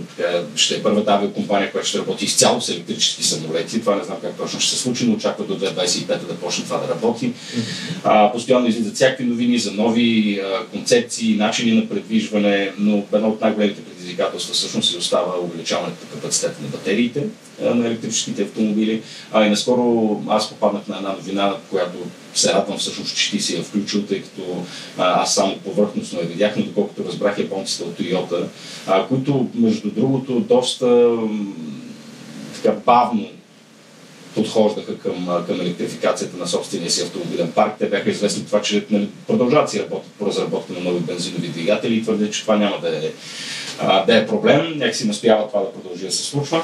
[0.56, 3.80] ще е първата авиокомпания, която ще работи изцяло с електрически самолети.
[3.80, 6.78] Това не знам как точно ще се случи, но очаква до 2025 да почне това
[6.78, 7.32] да работи.
[8.04, 10.40] А, постоянно излизат всякакви новини за нови
[10.72, 16.62] концепции, начини на предвижване, но едно от най-големите предизвикателства всъщност се остава увеличаването на капацитета
[16.62, 17.26] на батериите
[17.60, 19.02] на електрическите автомобили.
[19.32, 21.98] А и наскоро аз попаднах на една новина, която
[22.34, 24.64] се радвам всъщност, че ти си я включил, тъй като
[24.98, 28.44] аз само повърхностно я видях, но доколкото разбрах японците от Toyota,
[29.08, 31.16] които между другото доста
[32.54, 33.28] така бавно
[34.34, 37.72] подхождаха към, към електрификацията на собствения си автомобилен парк.
[37.78, 41.94] Те бяха известни това, че нали, продължават си работят по разработка на нови бензинови двигатели
[41.94, 43.10] и твърдят, че това няма да е,
[44.06, 44.78] да е проблем.
[44.78, 46.62] Някакси настоява това да продължи да се случва.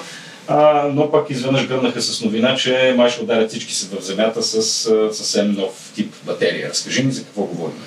[0.49, 4.43] А, но пък изведнъж гърнаха с новина, че май ще ударят всички се в земята
[4.43, 6.69] с а, съвсем нов тип батерия.
[6.69, 7.83] Разкажи ми за какво говорим.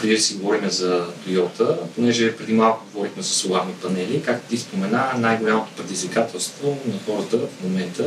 [0.00, 4.56] Преди да си говорим за Toyota, понеже преди малко говорихме за соларни панели, както ти
[4.56, 8.04] спомена, най-голямото предизвикателство на хората в момента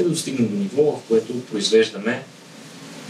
[0.00, 2.22] е да достигнем до ниво, в което произвеждаме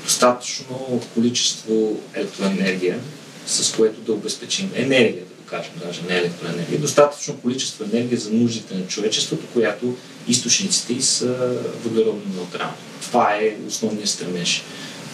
[0.05, 2.99] достатъчно количество електроенергия,
[3.47, 8.87] с което да обезпечим енергия, кажем, даже не електроенергия, достатъчно количество енергия за нуждите на
[8.87, 9.97] човечеството, която
[10.29, 12.75] източниците и са въглеродно неутрални.
[13.03, 14.63] Това е основният стремеж.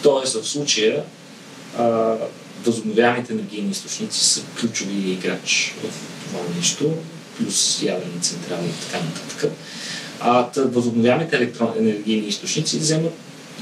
[0.03, 1.05] Тоест, в случая,
[2.65, 5.91] възобновяемите енергийни източници са ключови играч в
[6.27, 6.95] това нещо,
[7.39, 9.53] плюс ядрени централи и така нататък.
[10.21, 13.13] А възобновяемите електроенергийни източници вземат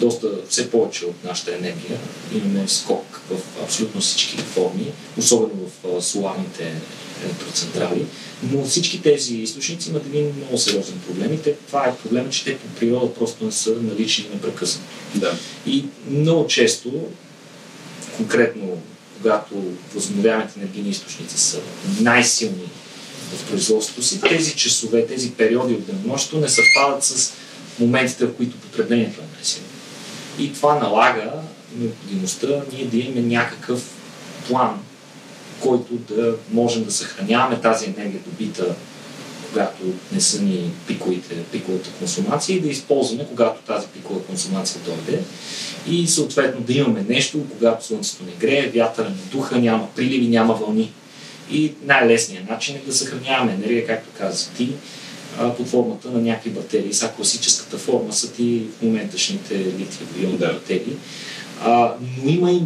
[0.01, 1.99] доста, все повече от нашата енергия.
[2.35, 6.73] Имаме скок в абсолютно всички форми, особено в соларните
[7.25, 8.07] електроцентрали.
[8.53, 12.45] Но всички тези източници имат един много сериозен проблем и те, това е проблема, че
[12.45, 14.89] те по природа просто не са налични непрекъснато.
[15.15, 15.37] Да.
[15.67, 16.93] И много често,
[18.17, 18.79] конкретно
[19.17, 19.55] когато
[19.95, 21.59] възобновяемите енергийни източници са
[22.01, 22.69] най-силни
[23.35, 27.33] в производството си, тези часове, тези периоди от денонощието не съвпадат с
[27.79, 29.69] моментите, в които потреблението е най-силно.
[30.39, 31.33] И това налага
[31.79, 33.83] необходимостта ние да имаме някакъв
[34.49, 34.81] план,
[35.61, 38.75] който да можем да съхраняваме тази енергия добита,
[39.49, 45.23] когато не са ни пиковите, пиковата консумация и да използваме, когато тази пикова консумация дойде.
[45.89, 50.55] И съответно да имаме нещо, когато слънцето не грее, вятъра не духа, няма приливи, няма
[50.55, 50.93] вълни.
[51.51, 54.73] И най-лесният начин е да съхраняваме енергия, както каза ти,
[55.57, 56.93] под формата на някакви батерии.
[56.93, 60.53] Са класическата форма са ти в моменташните литиеви да.
[60.53, 60.97] батерии.
[61.65, 62.63] А, но има и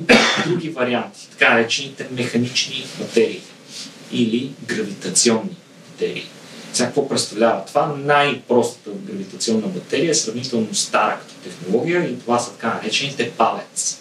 [0.46, 3.40] други варианти, така наречените механични батерии
[4.12, 5.56] или гравитационни
[5.90, 6.26] батерии.
[6.72, 7.96] Сега какво представлява това?
[8.04, 13.98] Най-простата гравитационна батерия е сравнително стара като технология и това са така наречените палец.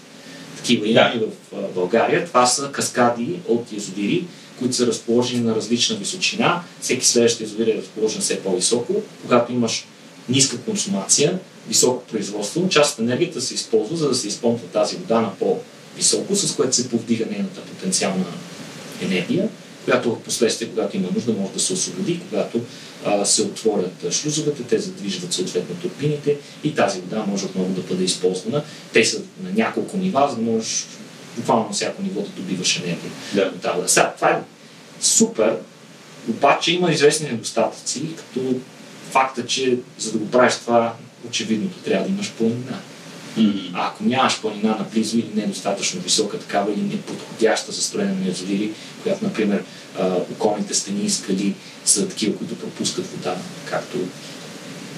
[0.58, 2.26] Такива има и в България.
[2.26, 4.26] Това са каскади от язовири,
[4.60, 6.64] които са разположени на различна височина.
[6.82, 9.02] Всеки следващ язовир е разположен все по-високо.
[9.22, 9.86] Когато имаш
[10.30, 15.22] ниска консумация, високо производство, част от енергията се използва, за да се изпомпва тази вода
[15.22, 18.26] на по-високо, с което се повдига нейната потенциална
[19.02, 19.50] енергия,
[19.86, 22.62] която в последствие, когато има нужда, може да се освободи, когато
[23.06, 28.04] а, се отворят шлюзовете, те задвижват съответно турбините и тази вода може отново да бъде
[28.04, 28.64] използвана.
[28.94, 30.86] Те са на няколко нива, за да можеш
[31.38, 33.12] буквално на всяко ниво да добиваш енергия.
[33.34, 33.84] Да.
[33.88, 34.42] Сега, това е
[35.02, 35.58] супер,
[36.30, 38.56] обаче има известни недостатъци, като
[39.12, 40.94] факта, че за да го правиш това,
[41.28, 42.80] очевидното трябва да имаш планина.
[43.38, 43.70] Mm-hmm.
[43.74, 48.72] А ако нямаш планина наблизо или недостатъчно висока такава или неподходяща за строене на язовири,
[49.04, 49.64] която, например,
[50.32, 53.98] околните стени и скали са такива, които пропускат вода, както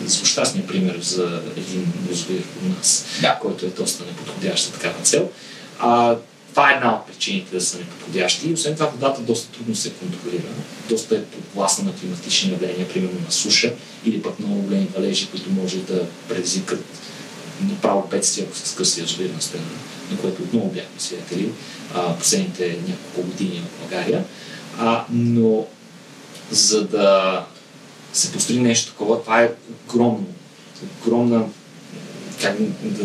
[0.06, 3.40] злощастния пример за един язовир у нас, да.
[3.42, 5.30] който е доста неподходящ за такава цел.
[5.80, 6.16] А,
[6.50, 8.50] това е една от причините да са неподходящи.
[8.50, 10.44] И освен това водата доста трудно се контролира.
[10.90, 13.74] Доста е подвластна на климатични явления, примерно на суша
[14.06, 16.84] или пък много големи валежи, които може да предизвикат
[17.62, 19.64] направо бедствия, ако се скъси язовир на стена,
[20.12, 21.50] на което отново бяхме свидетели
[22.20, 24.26] последните няколко години в България.
[24.80, 25.66] А, но
[26.52, 27.46] за да
[28.14, 29.52] се построи нещо такова, това е
[29.86, 30.26] огромно
[31.02, 31.46] огромна
[32.42, 33.04] как, да,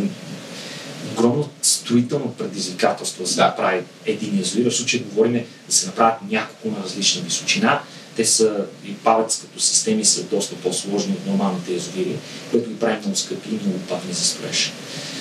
[1.15, 3.47] огромно строително предизвикателство да се Да.
[3.47, 4.71] направи един язовир.
[4.71, 7.81] В случая говорим да се направят няколко на различна височина.
[8.17, 12.17] Те са и павец като системи са доста по-сложни от нормалните язовири,
[12.51, 14.73] което ги прави много скъпи и много бавни за строеж.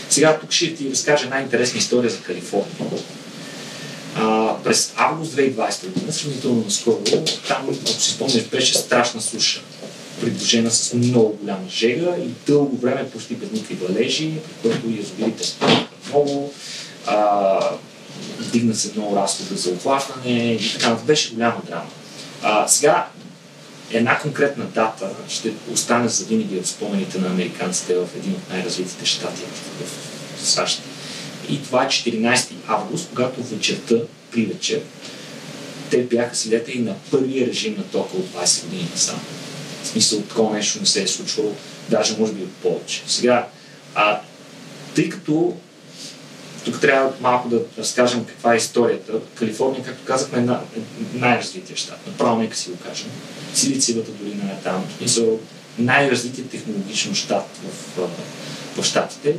[0.09, 2.89] Сега тук ще ти разкажа една интересна история за Калифорния.
[4.15, 6.99] А, през август 2020 година, сравнително наскоро,
[7.47, 9.61] там, ако си спомняш, беше страшна суша,
[10.23, 15.43] придружена с много голяма жега и дълго време почти без никакви валежи, при което язовирите
[15.43, 16.53] спадаха много,
[17.05, 17.59] а,
[18.39, 21.89] вдигна се много разхода за охлаждане и така, беше голяма драма.
[22.41, 23.07] А, сега
[23.91, 29.05] една конкретна дата ще остане за винаги в спомените на американците в един от най-развитите
[29.05, 29.41] щати
[30.39, 30.81] в САЩ.
[31.49, 33.95] И това е 14 август, когато вечерта,
[34.31, 34.81] при вечер,
[35.89, 39.19] те бяха свидетели на първия режим на тока от 20 години насам.
[39.83, 41.55] В смисъл, такова нещо не се е случвало,
[41.89, 43.03] даже може би от повече.
[43.07, 43.47] Сега,
[43.95, 44.19] а,
[44.95, 45.57] тъй като
[46.65, 49.13] тук трябва малко да разкажем каква е историята.
[49.35, 50.61] Калифорния, както казахме, е на-
[51.13, 52.07] най-развития щат.
[52.07, 53.07] Направо нека си го кажем.
[53.53, 54.85] Силициевата долина е там.
[54.89, 55.39] В смисъл,
[55.77, 57.47] най-развитият технологично щат
[57.97, 58.07] в,
[58.77, 59.35] в щатите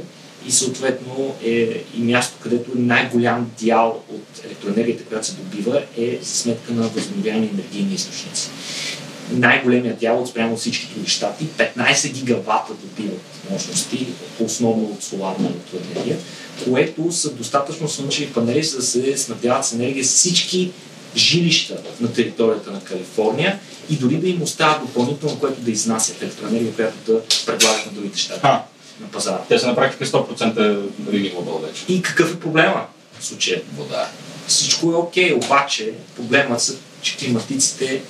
[0.47, 6.35] и съответно е и място, където най-голям дял от електроенергията, която се добива, е за
[6.35, 8.49] сметка на възобновяеми енергийни източници.
[9.31, 13.21] Най-големият дял от спрямо от всички други щати, 15 гигавата добиват
[13.51, 14.07] мощности,
[14.41, 16.17] основно от соларна електроенергия,
[16.65, 20.71] което са достатъчно слънчеви панели, за да се снабдяват с енергия всички
[21.17, 23.59] жилища на територията на Калифорния
[23.91, 28.19] и дори да им остава допълнително, което да изнасят електроенергия, която да предлагат на другите
[28.19, 28.47] щати
[29.01, 29.39] на пазара.
[29.49, 31.85] те са на практика 100% renewable вече.
[31.89, 32.87] И какъв е проблема
[33.19, 33.63] в случая?
[33.77, 34.09] Вода.
[34.47, 38.03] Всичко е окей, обаче проблемът са, че климатиците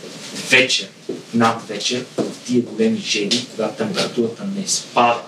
[0.51, 0.89] вечер,
[1.35, 5.21] над вечер, в тия големи жени, когато температурата не спада,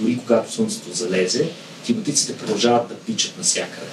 [0.00, 1.50] дори когато слънцето залезе,
[1.86, 3.86] климатиците продължават да пичат навсякъде.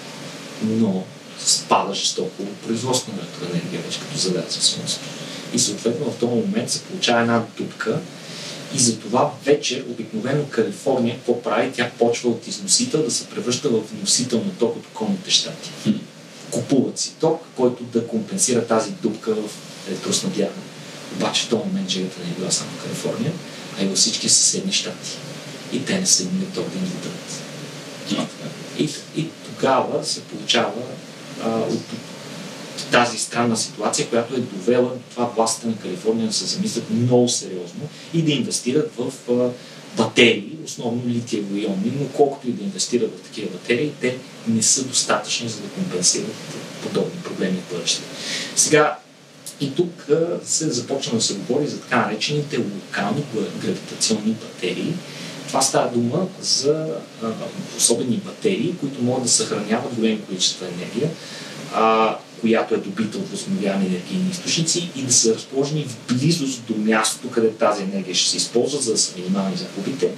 [0.64, 1.04] Но
[1.40, 5.06] спада жестоко производство на електроенергия вече като залезе слънцето.
[5.54, 8.00] И съответно в този момент се получава една дупка
[8.76, 11.72] и затова вечер обикновено Калифорния, какво прави?
[11.72, 15.70] Тя почва от износител да се превръща в носител на ток от околните щати.
[16.52, 19.50] Купуват си ток, който да компенсира тази дупка в
[19.88, 20.62] електроснабдяване.
[21.16, 23.32] Обаче този момент жегата не е била само Калифорния,
[23.80, 25.18] а и във всички съседни щати.
[25.74, 27.42] И те не са имали ток да ни дадат.
[28.80, 28.90] И,
[29.22, 30.82] и тогава се получава
[31.44, 31.84] а, от
[32.92, 37.30] тази странна ситуация, която е довела до това властите на Калифорния да се замислят много
[37.30, 39.50] сериозно и да инвестират в а,
[39.98, 44.18] батерии, основно литиево-ионни, но колкото и да инвестират в такива батерии, те
[44.48, 46.34] не са достатъчни за да компенсират
[46.84, 48.02] подобни проблеми в бъдеще.
[48.56, 48.98] Сега,
[49.62, 50.08] и тук
[50.44, 53.24] се започна да се говори за така наречените локални
[53.62, 54.94] гравитационни батерии.
[55.48, 56.88] Това става дума за
[57.24, 57.28] а,
[57.78, 61.10] особени батерии, които могат да съхраняват големи количества енергия,
[61.74, 66.76] а, която е добита от възобновяеми енергийни източници и да са разположени в близост до
[66.76, 70.12] мястото, къде тази енергия ще се използва, за да са минимални загубите.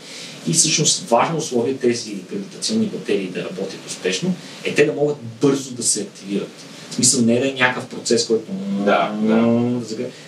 [0.48, 5.72] И всъщност важно условие тези гравитационни батерии да работят успешно е те да могат бързо
[5.72, 6.52] да се активират.
[6.92, 8.52] В смисъл не да е някакъв процес, който
[8.86, 9.76] Да, да.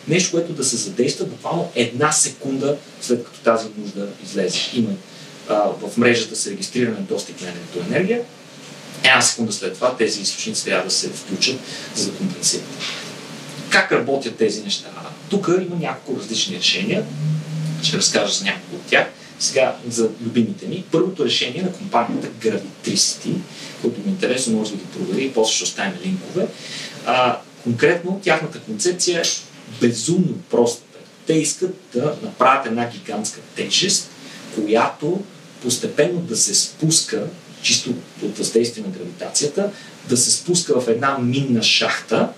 [0.07, 4.59] Нещо, което да се задейства буквално една секунда след като тази нужда излезе.
[4.73, 4.89] Има
[5.49, 8.21] а, в мрежата се регистриране достъп на електроенергия.
[9.03, 11.59] Една секунда след това тези източници трябва да се включат,
[11.95, 12.65] за да компенсират.
[13.69, 14.89] Как работят тези неща?
[15.29, 17.03] Тук има няколко различни решения.
[17.83, 19.07] Ще разкажа за няколко от тях.
[19.39, 20.83] Сега за любимите ми.
[20.91, 23.33] Първото решение на компанията Gravitricity,
[23.83, 26.47] който е интересно, може да ги провери, после ще оставим линкове.
[27.05, 29.23] А, конкретно тяхната концепция е
[29.81, 30.83] безумно проста.
[31.27, 34.09] Те искат да направят една гигантска тежест,
[34.55, 35.23] която
[35.61, 37.27] постепенно да се спуска,
[37.61, 39.71] чисто от въздействие на гравитацията,
[40.09, 42.29] да се спуска в една минна шахта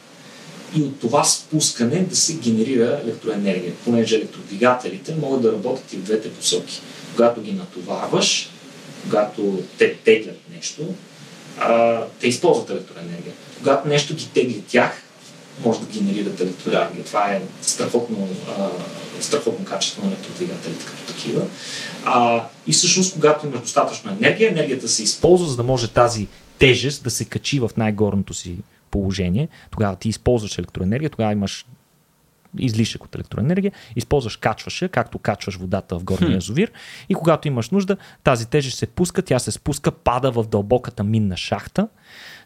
[0.76, 6.02] и от това спускане да се генерира електроенергия, понеже електродвигателите могат да работят и в
[6.02, 6.82] двете посоки.
[7.12, 8.50] Когато ги натоварваш,
[9.04, 10.93] когато те теглят нещо,
[12.20, 13.34] те използват електроенергия.
[13.58, 15.01] Когато нещо ги тегли тях,
[15.66, 17.06] може да генерират електроенергия.
[17.06, 18.28] Това е страхотно,
[18.60, 18.70] а,
[19.22, 21.41] страхотно качество на електродвигателите като такива.
[22.06, 26.28] А, и всъщност, когато имаш достатъчно енергия, енергията се използва, за да може тази
[26.60, 28.58] тежест да се качи в най-горното си
[28.91, 29.47] положение.
[29.72, 31.66] Тогава ти използваш електроенергия, тогава имаш
[32.60, 36.72] излишък от електроенергия, използваш качваше, както качваш водата в горния язовир
[37.10, 41.38] и когато имаш нужда, тази тежест се пуска, тя се спуска, пада в дълбоката минна
[41.38, 41.88] шахта.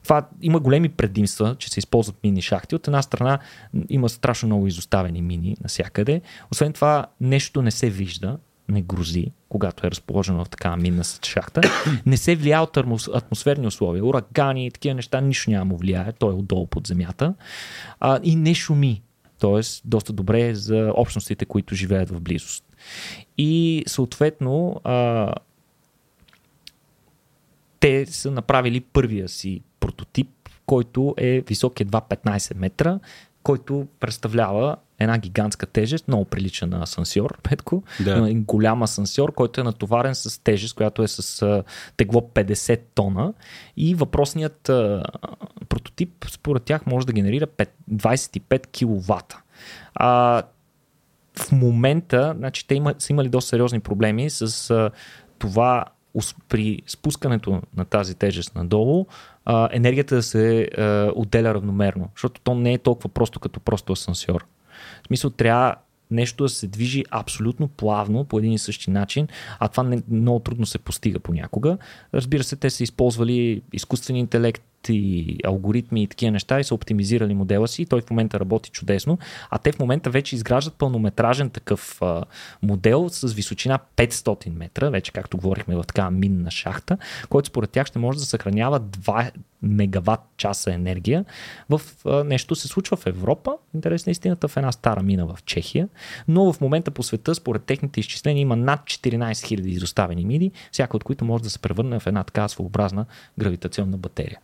[0.03, 2.75] Това има големи предимства, че се използват мини шахти.
[2.75, 3.39] От една страна
[3.89, 6.21] има страшно много изоставени мини навсякъде.
[6.51, 8.37] Освен това, нещо не се вижда,
[8.69, 11.61] не грози, когато е разположено в такава минна шахта.
[12.05, 12.77] Не се влияе от
[13.13, 14.05] атмосферни условия.
[14.05, 16.11] Урагани и такива неща нищо няма му влияе.
[16.19, 17.33] Той е отдолу под земята.
[17.99, 19.01] А, и не шуми.
[19.39, 22.63] Тоест, доста добре за общностите, които живеят в близост.
[23.37, 25.33] И съответно, а,
[27.79, 30.29] те са направили първия си прототип,
[30.65, 32.99] който е висок едва 15 метра,
[33.43, 37.83] който представлява една гигантска тежест, много прилича на асансьор, Петко.
[37.99, 38.33] Да.
[38.33, 41.63] Голям асансьор, който е натоварен с тежест, която е с
[41.97, 43.33] тегло 50 тона.
[43.77, 45.03] И въпросният а,
[45.69, 49.35] прототип, според тях, може да генерира 5, 25 кВт.
[49.95, 50.43] А,
[51.39, 54.91] в момента, значи, те има, са имали доста сериозни проблеми с а,
[55.39, 55.85] това
[56.49, 59.05] при спускането на тази тежест надолу,
[59.45, 63.93] а, енергията да се а, отделя равномерно, защото то не е толкова просто като просто
[63.93, 64.45] асансьор.
[65.09, 65.75] Смисъл, трябва
[66.11, 69.27] нещо да се движи абсолютно плавно по един и същи начин,
[69.59, 71.77] а това не, много трудно се постига понякога.
[72.13, 77.33] Разбира се, те са използвали изкуствен интелект, и алгоритми и такива неща и са оптимизирали
[77.33, 79.17] модела си и той в момента работи чудесно,
[79.49, 82.23] а те в момента вече изграждат пълнометражен такъв а,
[82.61, 86.97] модел с височина 500 метра, вече както говорихме в такава минна шахта,
[87.29, 91.25] който според тях ще може да съхранява 2 мегаватт часа енергия.
[91.69, 95.87] В а, нещо се случва в Европа, интересна истината, в една стара мина в Чехия,
[96.27, 100.97] но в момента по света, според техните изчисления, има над 14 000 изоставени мини, всяка
[100.97, 103.05] от които може да се превърне в една така своеобразна
[103.37, 104.39] гравитационна батерия.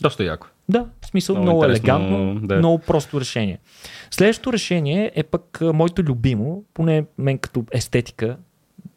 [0.00, 0.46] Доста яко.
[0.68, 2.56] Да, в смисъл много, много елегантно, да.
[2.56, 3.58] много просто решение.
[4.10, 8.36] Следващото решение е пък моето любимо, поне мен като естетика,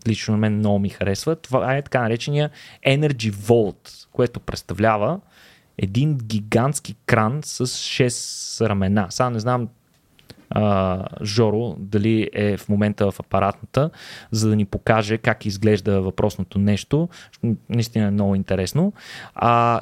[0.08, 1.36] лично на мен много ми харесва.
[1.36, 2.50] Това е така наречения
[2.88, 5.20] Energy Vault, което представлява
[5.78, 9.08] един гигантски кран с 6 рамена.
[9.10, 9.68] Сега не знам
[10.50, 13.90] а, Жоро дали е в момента в апаратната,
[14.32, 17.10] за да ни покаже как изглежда въпросното нещо.
[17.70, 18.94] Наистина е много интересно.
[19.36, 19.82] А,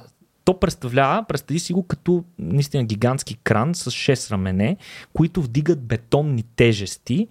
[0.51, 4.77] то представлява, представи си го като наистина гигантски кран с 6 рамене,
[5.13, 7.27] които вдигат бетонни тежести,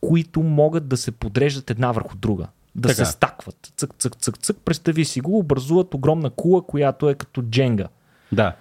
[0.00, 2.46] които могат да се подреждат една върху друга.
[2.74, 3.04] Да така.
[3.04, 3.72] се стакват.
[3.76, 4.56] Цък, цък, цък, цък.
[4.64, 7.88] Представи си го, образуват огромна кула, която е като дженга.
[8.32, 8.56] Да.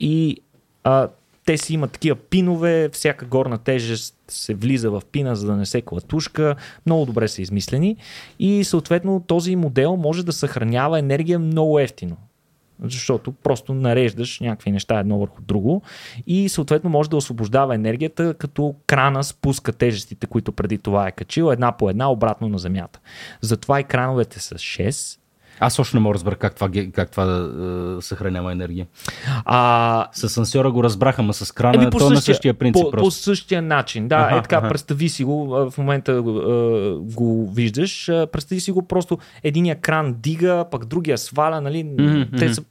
[0.00, 0.36] И
[0.84, 1.08] а,
[1.44, 5.66] те си имат такива пинове, всяка горна тежест се влиза в пина, за да не
[5.66, 6.56] се клатушка.
[6.86, 7.96] Много добре са измислени.
[8.38, 12.16] И съответно този модел може да съхранява енергия много ефтино
[12.82, 15.82] защото просто нареждаш някакви неща едно върху друго
[16.26, 21.52] и съответно може да освобождава енергията, като крана спуска тежестите, които преди това е качил,
[21.52, 23.00] една по една обратно на земята.
[23.40, 25.19] Затова и крановете са 6,
[25.60, 28.86] аз още не мога да разбера как това, как това да е, съхранява енергия.
[29.44, 30.06] А...
[30.12, 32.84] С сансьора го разбраха, ма с крана е, по същия, на същия принцип.
[32.84, 33.04] По, просто.
[33.04, 34.16] по същия начин, да.
[34.16, 34.68] Ага, е така, ага.
[34.68, 36.32] представи си го, в момента го,
[37.02, 41.84] го виждаш, представи си го просто единия кран дига, пък другия сваля, нали?
[41.84, 42.38] Mm-hmm.
[42.38, 42.62] Те са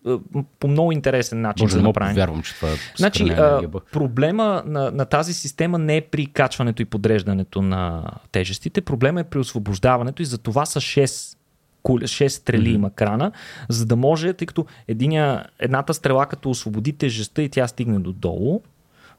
[0.60, 2.16] по много интересен начин Боже, да направим.
[2.16, 6.82] Вярвам, че това е значи, енергия, проблема на, на тази система не е при качването
[6.82, 11.39] и подреждането на тежестите, проблема е при освобождаването и за това са 6
[11.84, 12.76] 6 стрели mm-hmm.
[12.76, 13.32] има крана,
[13.70, 18.12] за да може, тъй като единия, едната стрела като освободи тежестта и тя стигне до
[18.12, 18.62] долу,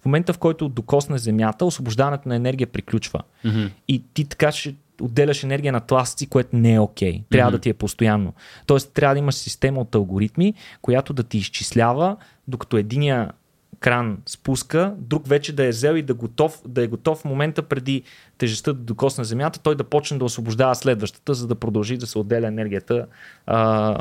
[0.01, 3.23] в момента в който докосне земята, освобождаването на енергия приключва.
[3.45, 3.71] Mm-hmm.
[3.89, 7.13] И ти така ще отделяш енергия на тласъци, което не е окей.
[7.13, 7.23] Okay.
[7.31, 7.55] Трябва mm-hmm.
[7.55, 8.35] да ти е постоянно.
[8.67, 12.17] Тоест трябва да имаш система от алгоритми, която да ти изчислява,
[12.49, 13.31] докато единия
[13.81, 17.63] кран спуска, друг вече да е взел и да, готов, да е готов в момента
[17.63, 18.03] преди
[18.39, 22.19] тежестта да докосне земята, той да почне да освобождава следващата, за да продължи да се
[22.19, 23.07] отделя енергията
[23.47, 23.99] а,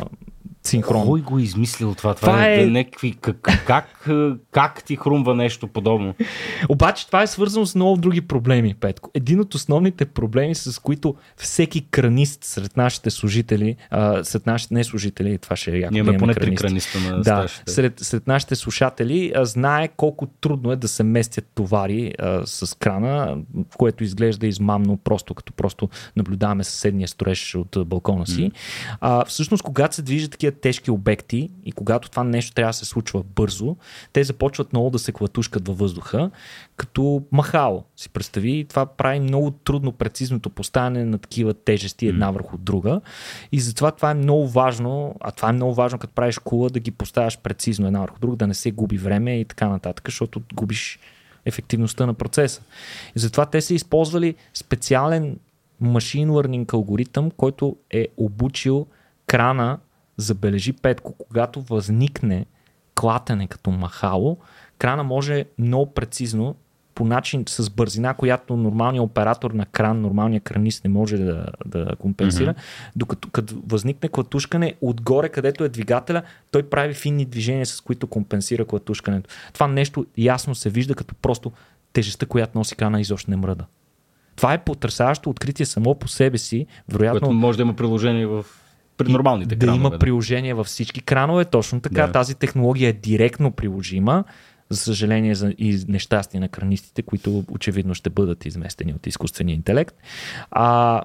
[0.69, 1.05] синхронно.
[1.05, 2.13] Кой го е измислил това?
[2.13, 3.13] Това, това е, е...
[3.21, 4.09] Как, как,
[4.51, 6.15] как ти хрумва нещо подобно?
[6.69, 9.11] Обаче това е свързано с много други проблеми, Петко.
[9.13, 14.83] Един от основните проблеми, с които всеки кранист сред нашите служители, а, сред нашите не
[14.83, 15.93] служители, това ще е яко.
[15.93, 20.71] Ние имаме поне три краниста на Да, сред, сред нашите слушатели а, знае колко трудно
[20.71, 23.37] е да се местят товари а, с крана,
[23.77, 28.41] което изглежда измамно, просто като просто наблюдаваме съседния строеж от балкона си.
[28.41, 28.51] Mm.
[29.01, 32.85] А, всъщност, когато се движат такива тежки обекти и когато това нещо трябва да се
[32.85, 33.75] случва бързо,
[34.13, 36.31] те започват много да се клатушкат във въздуха,
[36.77, 37.83] като махало.
[37.95, 43.01] Си представи, това прави много трудно прецизното поставяне на такива тежести една върху друга.
[43.51, 46.79] И затова това е много важно, а това е много важно, като правиш кула, да
[46.79, 50.41] ги поставяш прецизно една върху друга, да не се губи време и така нататък, защото
[50.53, 50.99] губиш
[51.45, 52.61] ефективността на процеса.
[53.15, 55.37] И затова те са използвали специален
[55.81, 58.87] машин learning алгоритъм, който е обучил
[59.27, 59.79] крана
[60.19, 62.45] забележи Петко, когато възникне
[62.95, 64.37] клатене като махало,
[64.77, 66.55] крана може много прецизно
[66.95, 71.95] по начин с бързина, която нормалният оператор на кран, нормалният кранист не може да, да
[71.99, 72.91] компенсира, mm-hmm.
[72.95, 78.65] докато като възникне клатушкане отгоре, където е двигателя, той прави финни движения, с които компенсира
[78.65, 79.29] клатушкането.
[79.53, 81.51] Това нещо ясно се вижда като просто
[81.93, 83.65] тежестта, която носи крана, изобщо не мръда.
[84.35, 86.65] Това е потрясаващо откритие само по себе си.
[86.89, 88.45] Вероятно, Което може да има приложение в
[88.99, 89.87] при нормалните да кранове.
[89.87, 92.05] има приложение във всички кранове, точно така.
[92.07, 92.11] Да.
[92.11, 94.23] Тази технология е директно приложима.
[94.69, 99.95] За съжаление и нещастие на кранистите, които очевидно ще бъдат изместени от изкуствения интелект.
[100.51, 101.01] А,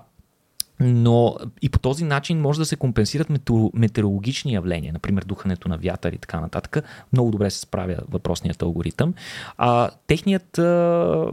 [0.80, 6.12] но и по този начин може да се компенсират метеорологични явления, например духането на вятър
[6.12, 6.84] и така нататък.
[7.12, 9.14] Много добре се справя въпросният алгоритъм.
[9.58, 11.26] А, техният а,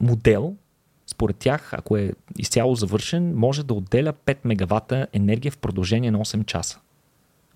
[0.00, 0.54] модел
[1.18, 6.18] според тях, ако е изцяло завършен, може да отделя 5 мегавата енергия в продължение на
[6.18, 6.80] 8 часа.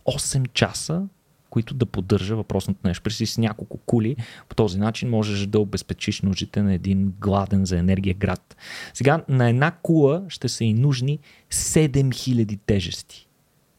[0.06, 1.02] 8 часа,
[1.50, 3.02] които да поддържа въпросното нещо.
[3.02, 4.16] При с няколко кули,
[4.48, 8.56] по този начин можеш да обезпечиш нуждите на един гладен за енергия град.
[8.94, 11.18] Сега на една кула ще са и нужни
[11.50, 13.28] 7000 тежести,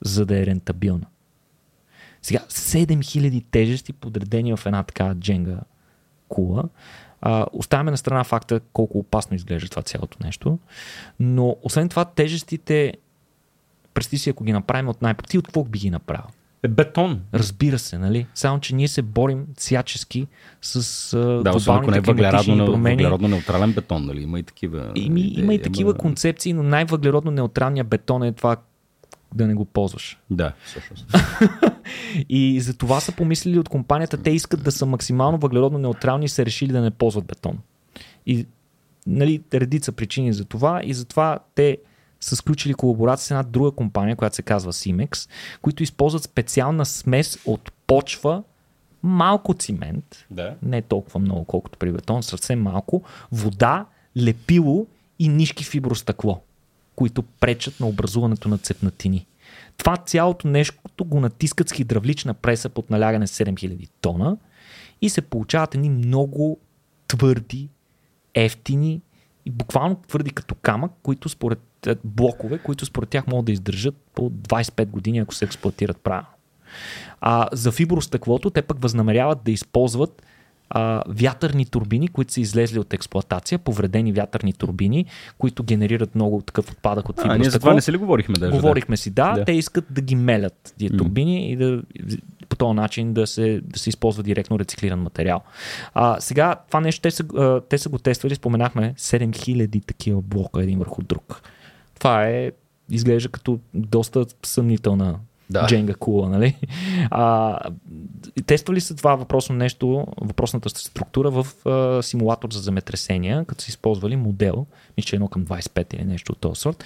[0.01, 1.05] за да е рентабилна.
[2.21, 5.59] Сега 7000 тежести подредени в една така дженга
[6.27, 6.69] кула
[7.25, 10.59] а, оставяме на страна факта колко опасно изглежда това цялото нещо.
[11.19, 12.93] Но освен това, тежестите,
[13.93, 16.25] представи си, ако ги направим от най ти от какво би ги направил?
[16.63, 17.21] Е, бетон.
[17.33, 18.27] Разбира се, нали?
[18.33, 20.27] Само, че ние се борим всячески
[20.61, 24.21] с а, да, особено не е въглеродно, въглеродно неутрален бетон, нали?
[24.21, 24.91] Има и такива.
[24.95, 25.97] Има, има и такива има...
[25.97, 28.57] концепции, но най-въглеродно неутралният бетон е това
[29.35, 30.19] да не го ползваш.
[30.29, 31.15] Да, всъщност.
[32.29, 36.29] и за това са помислили от компанията, те искат да са максимално въглеродно неутрални и
[36.29, 37.59] са решили да не ползват бетон.
[38.25, 38.45] И
[39.07, 41.77] нали, редица причини за това и затова те
[42.21, 45.29] са сключили колаборация с една друга компания, която се казва Simex,
[45.61, 48.43] които използват специална смес от почва,
[49.03, 50.55] малко цимент, да.
[50.63, 53.85] не толкова много, колкото при бетон, съвсем малко, вода,
[54.17, 54.87] лепило
[55.19, 56.41] и нишки фибростъкло
[56.95, 59.27] които пречат на образуването на цепнатини.
[59.77, 64.37] Това цялото нещо го натискат с хидравлична преса под налягане 7000 тона
[65.01, 66.59] и се получават едни много
[67.07, 67.69] твърди,
[68.33, 69.01] ефтини
[69.45, 73.95] и буквално твърди като камък, които според е, блокове, които според тях могат да издържат
[74.15, 76.27] по 25 години, ако се експлуатират правилно.
[77.21, 80.25] А за фибростъклото те пък възнамеряват да използват
[80.75, 85.05] а, вятърни турбини, които са излезли от експлоатация, повредени вятърни турбини,
[85.37, 87.35] които генерират много такъв отпадък от фибростъкло.
[87.35, 88.51] А, ние за това не се ли говорихме даже?
[88.51, 88.97] Говорихме да.
[88.97, 89.45] си, да, да.
[89.45, 91.45] Те искат да ги мелят тия турбини mm.
[91.45, 91.81] и да
[92.49, 95.41] по този начин да се, да се използва директно рециклиран материал.
[95.93, 100.79] А, сега това нещо те са, те са го тествали, споменахме 7000 такива блока един
[100.79, 101.41] върху друг.
[101.99, 102.51] Това е
[102.89, 105.19] изглежда като доста съмнителна
[105.53, 105.65] да.
[105.67, 106.55] Дженга кула, нали?
[107.11, 107.59] А,
[108.45, 114.15] тествали са това въпросно нещо, въпросната структура в а, симулатор за земетресения, като са използвали
[114.15, 114.65] модел,
[114.97, 116.83] мисля, че едно към 25 или нещо от този сорт.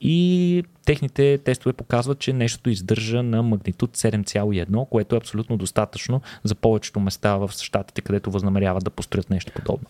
[0.00, 6.54] И техните тестове показват, че нещото издържа на магнитуд 7,1, което е абсолютно достатъчно за
[6.54, 9.86] повечето места в щатите, където възнамеряват да построят нещо подобно.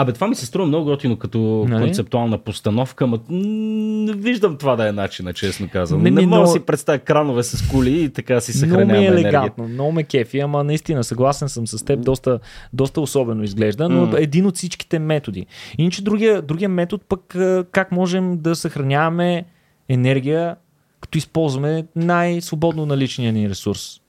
[0.00, 1.82] Абе, това ми се струва много готино като нали?
[1.82, 6.02] концептуална постановка, но не виждам това да е начина, честно казвам.
[6.02, 9.00] Не, не, не мога да си представя кранове с коли и така си съхраняваме Много
[9.00, 12.38] ми е елегантно, много ме кефи, ама наистина съгласен съм с теб, доста,
[12.72, 14.22] доста особено изглежда, но mm.
[14.22, 15.46] един от всичките методи.
[15.78, 17.36] Иначе другия, другия метод пък
[17.72, 19.44] как можем да съхраняваме
[19.88, 20.56] енергия,
[21.00, 24.00] като използваме най-свободно наличния ни ресурс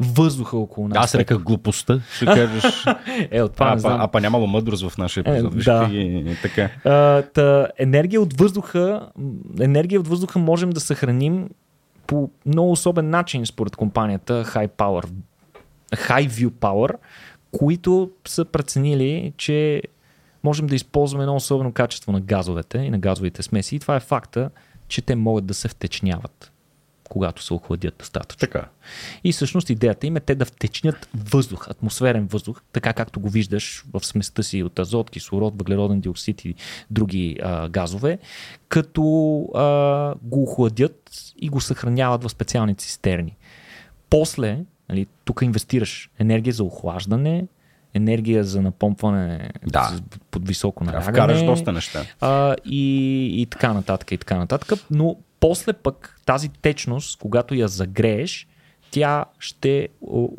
[0.00, 1.04] въздуха около нас.
[1.04, 2.64] Аз реках глупостта, ще кажеш.
[3.30, 5.54] е, от това а, а, а па нямало мъдрост в нашия епизод.
[5.54, 5.88] Е, да.
[5.92, 6.70] И, и, така.
[6.84, 9.08] А, та, енергия от въздуха,
[9.60, 11.48] енергия от въздуха можем да съхраним
[12.06, 15.08] по много особен начин според компанията High Power,
[15.92, 16.94] High View Power,
[17.52, 19.82] които са преценили, че
[20.44, 23.76] можем да използваме едно особено качество на газовете и на газовите смеси.
[23.76, 24.50] И това е факта,
[24.88, 26.52] че те могат да се втечняват
[27.10, 28.38] когато се охладят достатъчно.
[28.40, 28.68] Така.
[29.24, 33.84] И всъщност идеята им е те да втечнят въздух, атмосферен въздух, така както го виждаш
[33.92, 36.54] в сместа си от азот, кислород, въглероден диоксид и
[36.90, 38.18] други а, газове,
[38.68, 39.02] като
[39.54, 43.36] а, го охладят и го съхраняват в специални цистерни.
[44.10, 44.58] После,
[44.88, 47.46] нали, тук инвестираш енергия за охлаждане,
[47.94, 50.00] енергия за напомпване да.
[50.30, 51.12] под високо налягане.
[51.12, 52.04] Вкараш доста неща.
[52.20, 54.72] А, и, и така нататък, и така нататък.
[54.90, 58.48] Но после пък тази течност, когато я загрееш,
[58.90, 59.88] тя ще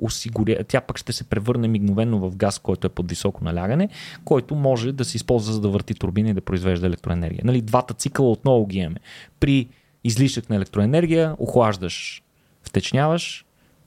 [0.02, 3.90] осигуря, тя пък ще се превърне мигновено в газ, който е под високо налягане,
[4.26, 7.42] който може да се използва за да върти турбина и да произвежда електроенергия.
[7.44, 9.00] Нали, двата цикъла отново ги имаме.
[9.40, 9.68] При
[10.04, 12.24] излишък на електроенергия охлаждаш,
[12.64, 13.46] втечняваш,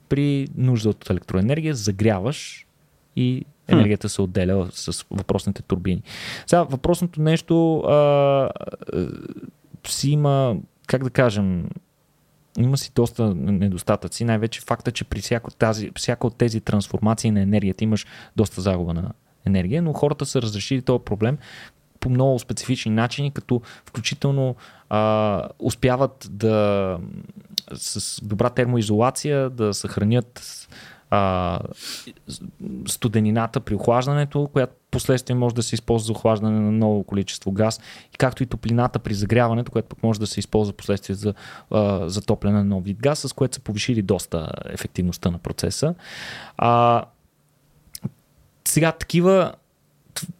[0.09, 2.67] при нужда от електроенергия загряваш
[3.15, 6.01] и енергията се отделя с въпросните турбини.
[6.47, 8.49] Сега, въпросното нещо а, а,
[9.87, 10.57] си има,
[10.87, 11.69] как да кажем,
[12.57, 14.25] има си доста недостатъци.
[14.25, 18.05] Най-вече факта, че при всяко тази, всяка от тези трансформации на енергията имаш
[18.35, 19.11] доста загуба на
[19.45, 21.37] енергия, но хората са разрешили този проблем
[21.99, 24.55] по много специфични начини, като включително
[24.89, 26.97] а, успяват да
[27.73, 30.67] с добра термоизолация да съхранят
[31.09, 31.59] а,
[32.87, 37.79] студенината при охлаждането, която последствие може да се използва за охлаждане на ново количество газ,
[38.13, 41.33] и както и топлината при загряването, която пък може да се използва последствие за
[41.71, 45.95] а, затопляне на нов вид газ, с което са повишили доста ефективността на процеса.
[46.57, 47.03] А,
[48.67, 49.53] сега такива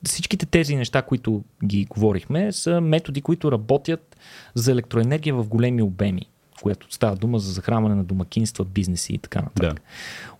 [0.03, 4.17] всичките тези неща, които ги говорихме, са методи, които работят
[4.55, 6.21] за електроенергия в големи обеми
[6.65, 9.73] която става дума за захранване на домакинства, бизнеси и така нататък.
[9.73, 9.81] Да.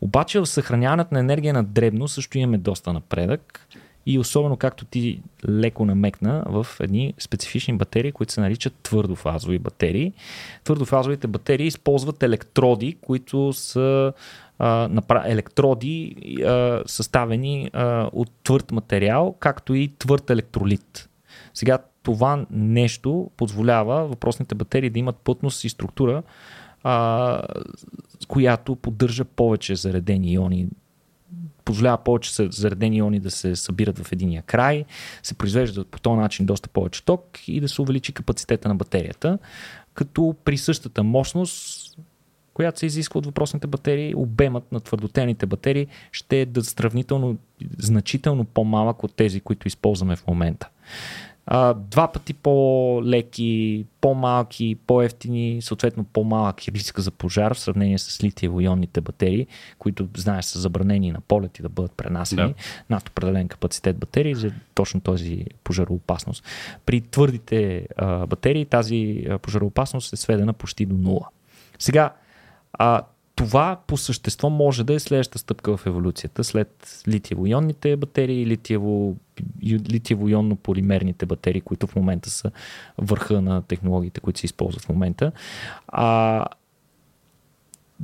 [0.02, 3.68] Обаче в съхраняването на енергия на дребно също имаме доста напредък
[4.06, 10.14] и особено както ти леко намекна в едни специфични батерии, които се наричат твърдофазови батерии.
[10.64, 14.14] Твърдофазовите батерии използват електроди, които са
[14.60, 14.90] а,
[15.26, 16.16] електроди
[16.46, 21.10] а, съставени а, от твърд материал, както и твърд електролит.
[21.54, 26.24] Сега това нещо позволява въпросните батерии да имат плътност и структура,
[26.84, 27.42] а,
[28.28, 30.68] която поддържа повече заредени иони
[31.66, 34.86] позволява повече заредени иони да се събират в единия край,
[35.24, 39.38] се произвежда по този начин доста повече ток и да се увеличи капацитета на батерията,
[39.94, 41.98] като при същата мощност,
[42.54, 47.38] която се изисква от въпросните батерии, обемът на твърдотелните батерии ще е сравнително
[47.80, 50.70] значително по-малък от тези, които използваме в момента
[51.48, 59.02] а, два пъти по-леки, по-малки, по-ефтини, съответно по-малък риск за пожар в сравнение с литиево-ионните
[59.02, 59.48] батерии,
[59.80, 62.54] които, знаеш, са забранени на полети да бъдат пренасени да.
[62.90, 66.44] над определен капацитет батерии за точно този пожароопасност.
[66.86, 71.28] При твърдите а, батерии тази пожароопасност е сведена почти до нула.
[71.80, 72.14] Сега,
[72.74, 73.02] а,
[73.36, 79.16] това по същество може да е следващата стъпка в еволюцията след литиево-ионните батерии и литиево,
[79.64, 82.52] литиево-ионно-полимерните батерии, които в момента са
[82.98, 85.32] върха на технологиите, които се използват в момента.
[85.88, 86.46] А,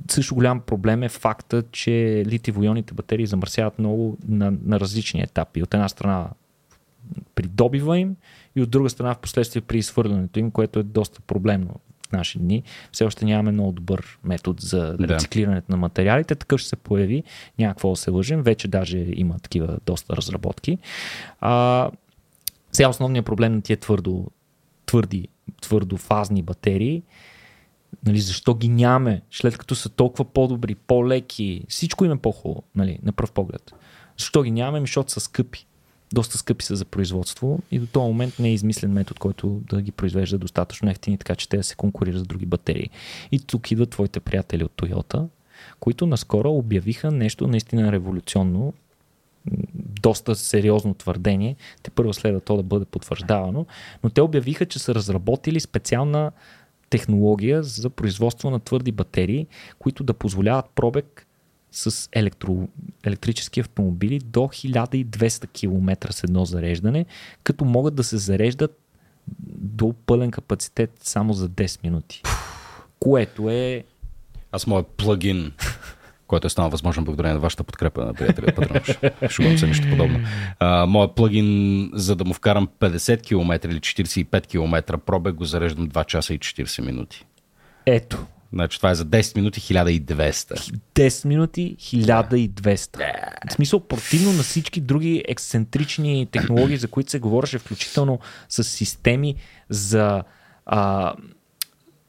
[0.10, 5.64] също голям проблем е факта, че литиево-ионните батерии замърсяват много на, на различни етапи.
[5.64, 6.30] От една страна
[7.36, 8.16] при добива им
[8.56, 11.80] и от друга страна в последствие при изхвърлянето им, което е доста проблемно
[12.14, 12.64] наши дни.
[12.92, 15.08] Все още нямаме много добър метод за да.
[15.08, 16.36] рециклирането на материалите.
[16.36, 17.24] Такъв ще се появи.
[17.60, 18.44] Някакво да се лъжим.
[18.44, 20.78] Вече даже има такива доста разработки.
[21.40, 21.90] А,
[22.72, 24.28] сега основният проблем на тия твърдо,
[24.86, 25.28] твърди,
[25.62, 27.04] твърдофазни батерии
[28.06, 33.00] Нали, защо ги нямаме, след като са толкова по-добри, по-леки, всичко им е по-хубаво, нали,
[33.04, 33.74] на пръв поглед.
[34.18, 34.80] Защо ги нямаме?
[34.80, 35.66] Защото са скъпи
[36.14, 39.82] доста скъпи са за производство и до този момент не е измислен метод, който да
[39.82, 42.90] ги произвежда достатъчно ефтини, така че те да се конкурират с други батерии.
[43.32, 45.28] И тук идват твоите приятели от Toyota,
[45.80, 48.74] които наскоро обявиха нещо наистина революционно,
[50.02, 51.56] доста сериозно твърдение.
[51.84, 53.66] Те първо следва то да бъде потвърждавано,
[54.04, 56.32] но те обявиха, че са разработили специална
[56.90, 59.48] технология за производство на твърди батерии,
[59.80, 61.28] които да позволяват пробег
[61.72, 62.68] с електро,
[63.04, 67.06] електрически автомобили до 1200 км с едно зареждане,
[67.44, 68.78] като могат да се зареждат
[69.58, 72.22] до пълен капацитет само за 10 минути.
[73.00, 73.84] Което е...
[74.52, 75.52] Аз моят плагин,
[76.28, 79.00] който е станал възможно благодарение на вашата подкрепа на приятеля Патронош.
[79.30, 80.20] Шугам се нещо подобно.
[80.60, 85.90] А, моят плагин, за да му вкарам 50 км или 45 км пробег, го зареждам
[85.90, 87.26] 2 часа и 40 минути.
[87.86, 90.76] Ето, Значи това е за 10 минути 1200.
[90.96, 92.76] 10 минути 1200.
[92.76, 93.50] Yeah.
[93.50, 99.36] В смисъл, противно на всички други ексцентрични технологии, за които се говореше, включително с системи
[99.70, 100.24] за
[100.66, 101.14] а,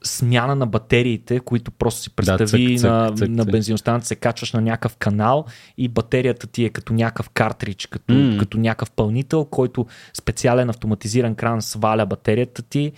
[0.05, 4.53] смяна на батериите, които просто си представи да, цък, на, цък, на бензиностанция, се качваш
[4.53, 5.45] на някакъв канал
[5.78, 8.38] и батерията ти е като някакъв картридж, като, mm.
[8.38, 12.93] като някакъв пълнител, който специален автоматизиран кран сваля батерията ти,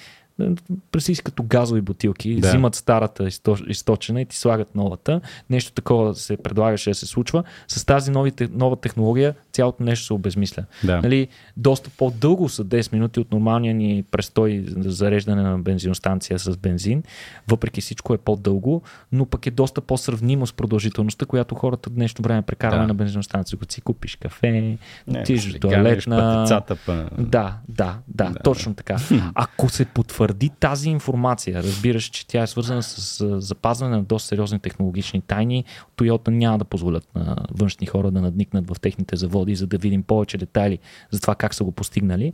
[0.93, 2.49] Преси като газови бутилки, да.
[2.49, 3.29] взимат старата
[3.69, 5.21] източена и ти слагат новата.
[5.51, 7.45] Нещо такова се предлагаше да се случва.
[7.69, 10.65] С тази нови, нова технология цялото нещо се обезмисля.
[10.85, 11.01] Да.
[11.01, 16.57] Нали, доста по-дълго са 10 минути от нормалния ни престой за зареждане на бензиностанция с
[16.57, 17.03] бензин.
[17.49, 18.83] Въпреки всичко е по-дълго,
[19.13, 22.89] но пък е доста по-сравнимо с продължителността, която хората днешно време прекарваме да.
[22.89, 23.59] на бензиностанция.
[23.59, 24.79] Когато си купиш кафе,
[25.09, 26.17] отидеш до туалетна.
[26.17, 27.09] Пътицата, па...
[27.19, 28.97] Да, да, да, да, точно така.
[29.35, 31.63] Ако се потвърди потвърди тази информация.
[31.63, 35.65] Разбираш, че тя е свързана с запазване на доста сериозни технологични тайни.
[35.97, 40.03] Toyota няма да позволят на външни хора да надникнат в техните заводи, за да видим
[40.03, 40.79] повече детайли
[41.11, 42.33] за това как са го постигнали.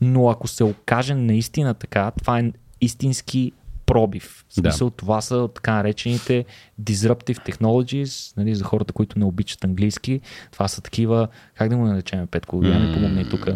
[0.00, 3.52] Но ако се окаже наистина така, това е истински
[3.92, 4.44] пробив.
[4.48, 4.96] В смисъл, да.
[4.96, 6.44] това са така наречените
[6.82, 10.20] disruptive technologies, нали, за хората, които не обичат английски.
[10.50, 13.48] Това са такива, как да му наречем, Петко, я ми помогне тук.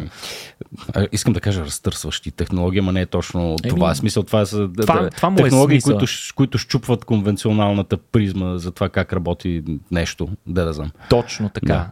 [1.12, 3.90] Искам да кажа разтърсващи технологии, но не е точно Еми, това.
[3.90, 8.58] Е смисъл, това са това, да, това е технологии, е които, които щупват конвенционалната призма
[8.58, 10.90] за това как работи нещо, да да знам.
[11.08, 11.74] Точно така.
[11.74, 11.90] Да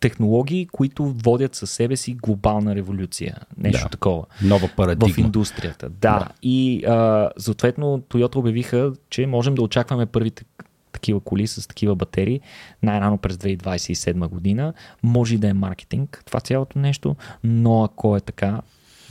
[0.00, 3.36] технологии, които водят със себе си глобална революция.
[3.56, 3.88] Нещо да.
[3.88, 4.24] такова.
[4.42, 5.14] Нова парадигма.
[5.14, 5.88] В индустрията.
[5.88, 6.18] Да.
[6.18, 6.28] да.
[6.42, 10.44] И а, съответно Toyota обявиха, че можем да очакваме първите
[10.92, 12.40] такива коли с такива батерии
[12.82, 14.72] най-рано през 2027 година.
[15.02, 18.60] Може и да е маркетинг това цялото нещо, но ако е така,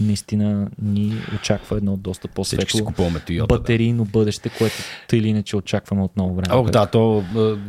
[0.02, 2.94] наистина ни очаква едно доста по-светло
[3.50, 4.10] батерийно да.
[4.10, 4.76] бъдеще, което
[5.08, 6.56] тъй или иначе очакваме от много време.
[6.56, 7.24] О, да, то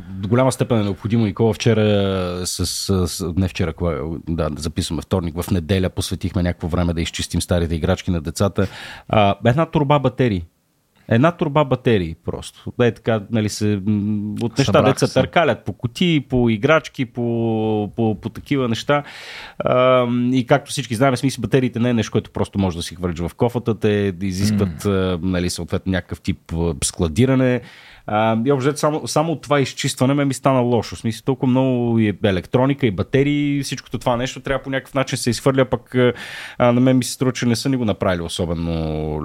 [0.09, 1.27] до голяма степен е необходимо.
[1.27, 1.83] И кога вчера,
[2.47, 2.67] с,
[3.09, 7.75] с, не вчера, кога, да, записваме вторник, в неделя посветихме някакво време да изчистим старите
[7.75, 8.69] играчки на децата.
[9.09, 10.45] А, една турба батерии
[11.15, 12.73] Една турба батерии просто.
[12.79, 13.81] Да е така, нали се,
[14.43, 19.03] от неща, деца търкалят по кутии, по играчки, по, по, по такива неща.
[19.59, 22.95] А, и както всички знаем, смисъл батериите не е нещо, което просто може да си
[22.95, 23.79] хвърлиш в кофата.
[23.79, 25.19] Те изискват, mm.
[25.23, 26.53] нали, съответно, някакъв тип
[26.85, 27.61] складиране
[28.07, 30.97] а, и общо, само, само от това изчистване ме ми стана лошо.
[30.97, 35.19] В смисъл, толкова много и електроника, и батерии, всичкото това нещо трябва по някакъв начин
[35.19, 38.23] се изхвърля, пък а, на мен ми се струва, че не са ни го направили
[38.23, 38.73] особено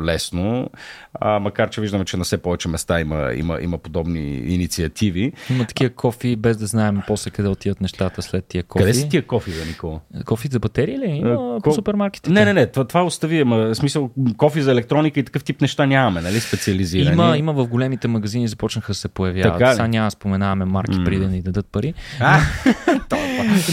[0.04, 0.70] лесно.
[1.14, 5.34] А, макар, че виждаме, че на все повече места има, има, има подобни инициативи.
[5.50, 8.84] Има такива кофи, без да знаем после къде отиват нещата след тия кофи.
[8.84, 10.00] Къде са тия кофи, бе, Никола?
[10.26, 11.10] Кофи за батерии ли?
[11.10, 11.62] Има Ко...
[11.64, 12.30] по супермаркетите.
[12.30, 13.40] Не, не, не, това, това остави.
[13.42, 16.40] Ама, в смисъл, кофи за електроника и такъв тип неща нямаме, нали?
[16.40, 17.14] Специализирани.
[17.14, 19.60] Има, има в големите магазини, започнаха да се появяват.
[19.60, 21.06] Така Сега няма споменаваме марки mm.
[21.06, 21.94] преди да ни дадат пари.
[22.20, 22.40] А,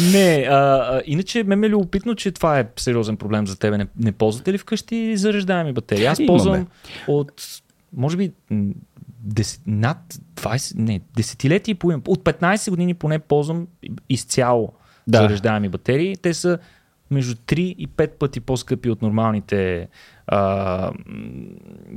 [0.13, 3.79] не, а, иначе ме ме любопитно, че това е сериозен проблем за тебе.
[3.79, 6.07] Не, не ползвате ли вкъщи зареждаеми батерии?
[6.07, 6.67] Аз ползвам
[7.09, 7.33] от,
[7.97, 9.99] може би, 10, над
[10.35, 12.03] 20, не, десетилетия и половина.
[12.07, 13.67] От 15 години поне ползвам
[14.09, 14.73] изцяло
[15.07, 15.19] да.
[15.19, 16.17] зареждаеми батерии.
[16.17, 16.59] Те са
[17.11, 19.89] между 3 и 5 пъти по-скъпи от нормалните
[20.27, 20.91] а,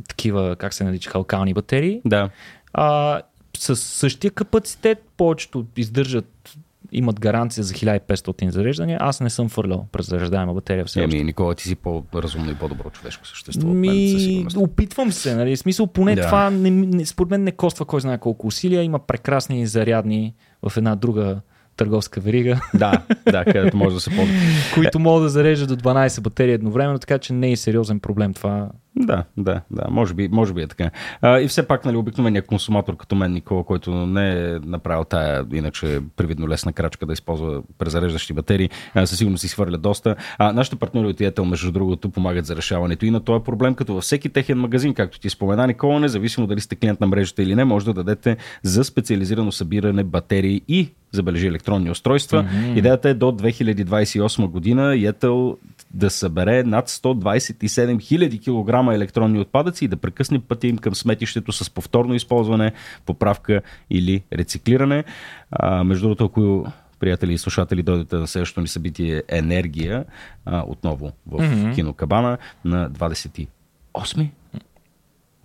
[0.08, 2.02] такива, как се нарича, халкални батерии.
[2.06, 2.30] Да.
[2.78, 3.22] А,
[3.58, 6.58] с същия капацитет повечето издържат
[6.92, 8.98] имат гаранция за 1500 зареждания.
[9.02, 12.90] Аз не съм фърлял през зареждаема батерия все Еми, Никола, ти си по-разумно и по-добро
[12.90, 13.68] човешко същество.
[13.68, 15.56] Ми, опитвам се, нали?
[15.56, 16.26] В смисъл, поне да.
[16.26, 18.84] това не, не, според мен не коства кой знае колко усилия.
[18.84, 20.34] Има прекрасни зарядни
[20.70, 21.42] в една друга
[21.78, 22.62] търговска верига.
[22.74, 24.36] Да, да, където може да се ползва.
[24.74, 28.70] които могат да зареждат до 12 батерии едновременно, така че не е сериозен проблем това.
[29.00, 30.90] Да, да, да, може би, може би е така.
[31.22, 35.46] А, и все пак, нали, обикновения консуматор като мен, Никола, който не е направил тая,
[35.54, 40.16] иначе привидно лесна крачка да използва презареждащи батерии, а, със сигурност си свърля доста.
[40.38, 43.94] А, нашите партньори от Иетел, между другото, помагат за решаването и на този проблем, като
[43.94, 47.56] във всеки техен магазин, както ти спомена, Никола, независимо дали сте клиент на мрежата или
[47.56, 52.44] не, може да дадете за специализирано събиране батерии и забележи електронни устройства.
[52.44, 52.78] Mm-hmm.
[52.78, 55.56] Идеята е до 2028 година Yettel
[55.92, 61.52] да събере над 127 000 кг електронни отпадъци и да прекъсне пътя им към сметището
[61.52, 62.74] с повторно използване,
[63.06, 65.04] поправка или рециклиране.
[65.52, 70.06] А, между другото, ако приятели и слушатели, дойдете на следващото ни събитие Енергия,
[70.46, 71.76] а, отново в mm-hmm.
[71.76, 74.30] Кинокабана на 28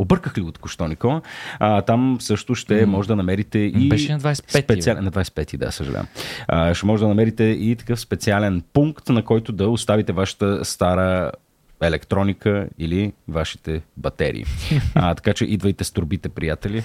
[0.03, 1.23] Обърках ли го току-що, Никола?
[1.59, 2.85] А, там също ще mm.
[2.85, 3.89] може да намерите и...
[3.89, 6.07] Беше на 25 специален, На 25 да, съжалявам.
[6.49, 11.33] А, ще може да намерите и такъв специален пункт, на който да оставите вашата стара
[11.83, 14.45] електроника или вашите батерии.
[14.95, 16.83] А, така че идвайте с турбите, приятели.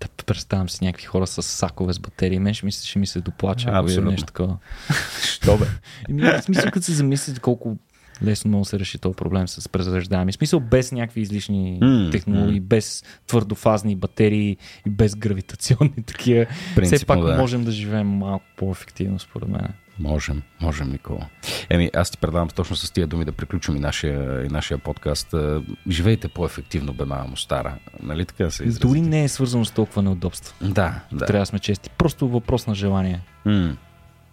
[0.00, 2.38] Да представям си някакви хора с сакове с батерии.
[2.38, 4.56] Мен ще, мисля, ще ми се доплача, ако е нещо такова.
[5.22, 5.66] Що бе?
[6.40, 7.76] в смисъл, като се замислите колко
[8.24, 10.32] лесно много се реши този проблем с презареждаеми.
[10.32, 12.64] Смисъл без някакви излишни mm, технологии, mm.
[12.64, 14.56] без твърдофазни батерии
[14.86, 16.46] и без гравитационни такива.
[16.74, 17.36] Принципно, Все пак да.
[17.36, 19.68] можем да живеем малко по-ефективно, според мен.
[19.98, 21.26] Можем, можем, Никола.
[21.70, 25.34] Еми, аз ти предавам точно с тия думи да приключим и нашия, и нашия подкаст.
[25.90, 27.78] Живейте по-ефективно, бе, мамо стара.
[28.02, 28.86] Нали така се изразите?
[28.86, 30.54] Дори не е свързано с толкова неудобство.
[30.60, 31.26] Да, да.
[31.26, 31.90] Трябва да сме чести.
[31.90, 33.20] Просто въпрос на желание.
[33.46, 33.76] Mm.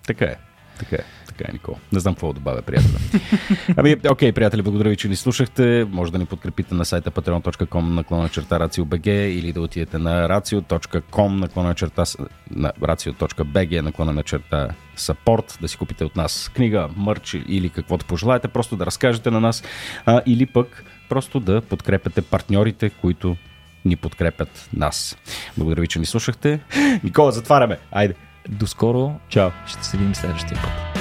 [0.07, 0.35] Така е.
[0.79, 1.03] Така е.
[1.37, 1.75] Така е, Никол.
[1.91, 3.21] Не знам какво да добавя, приятели.
[3.77, 5.87] ами, окей, приятели, благодаря ви, че ни слушахте.
[5.91, 11.27] Може да ни подкрепите на сайта patreon.com наклона черта RACIO.BG или да отидете на racio.com
[11.27, 12.03] наклона черта
[12.51, 18.05] на racio.bg наклона на черта support, да си купите от нас книга, мърч или каквото
[18.05, 19.63] пожелаете, просто да разкажете на нас
[20.05, 23.37] а, или пък просто да подкрепяте партньорите, които
[23.85, 25.17] ни подкрепят нас.
[25.57, 26.59] Благодаря ви, че ни слушахте.
[27.03, 27.77] Никола, затваряме.
[27.91, 28.13] Айде.
[28.49, 29.15] До скоро.
[29.29, 29.49] Чао.
[29.67, 30.92] Ще се видим следващия път.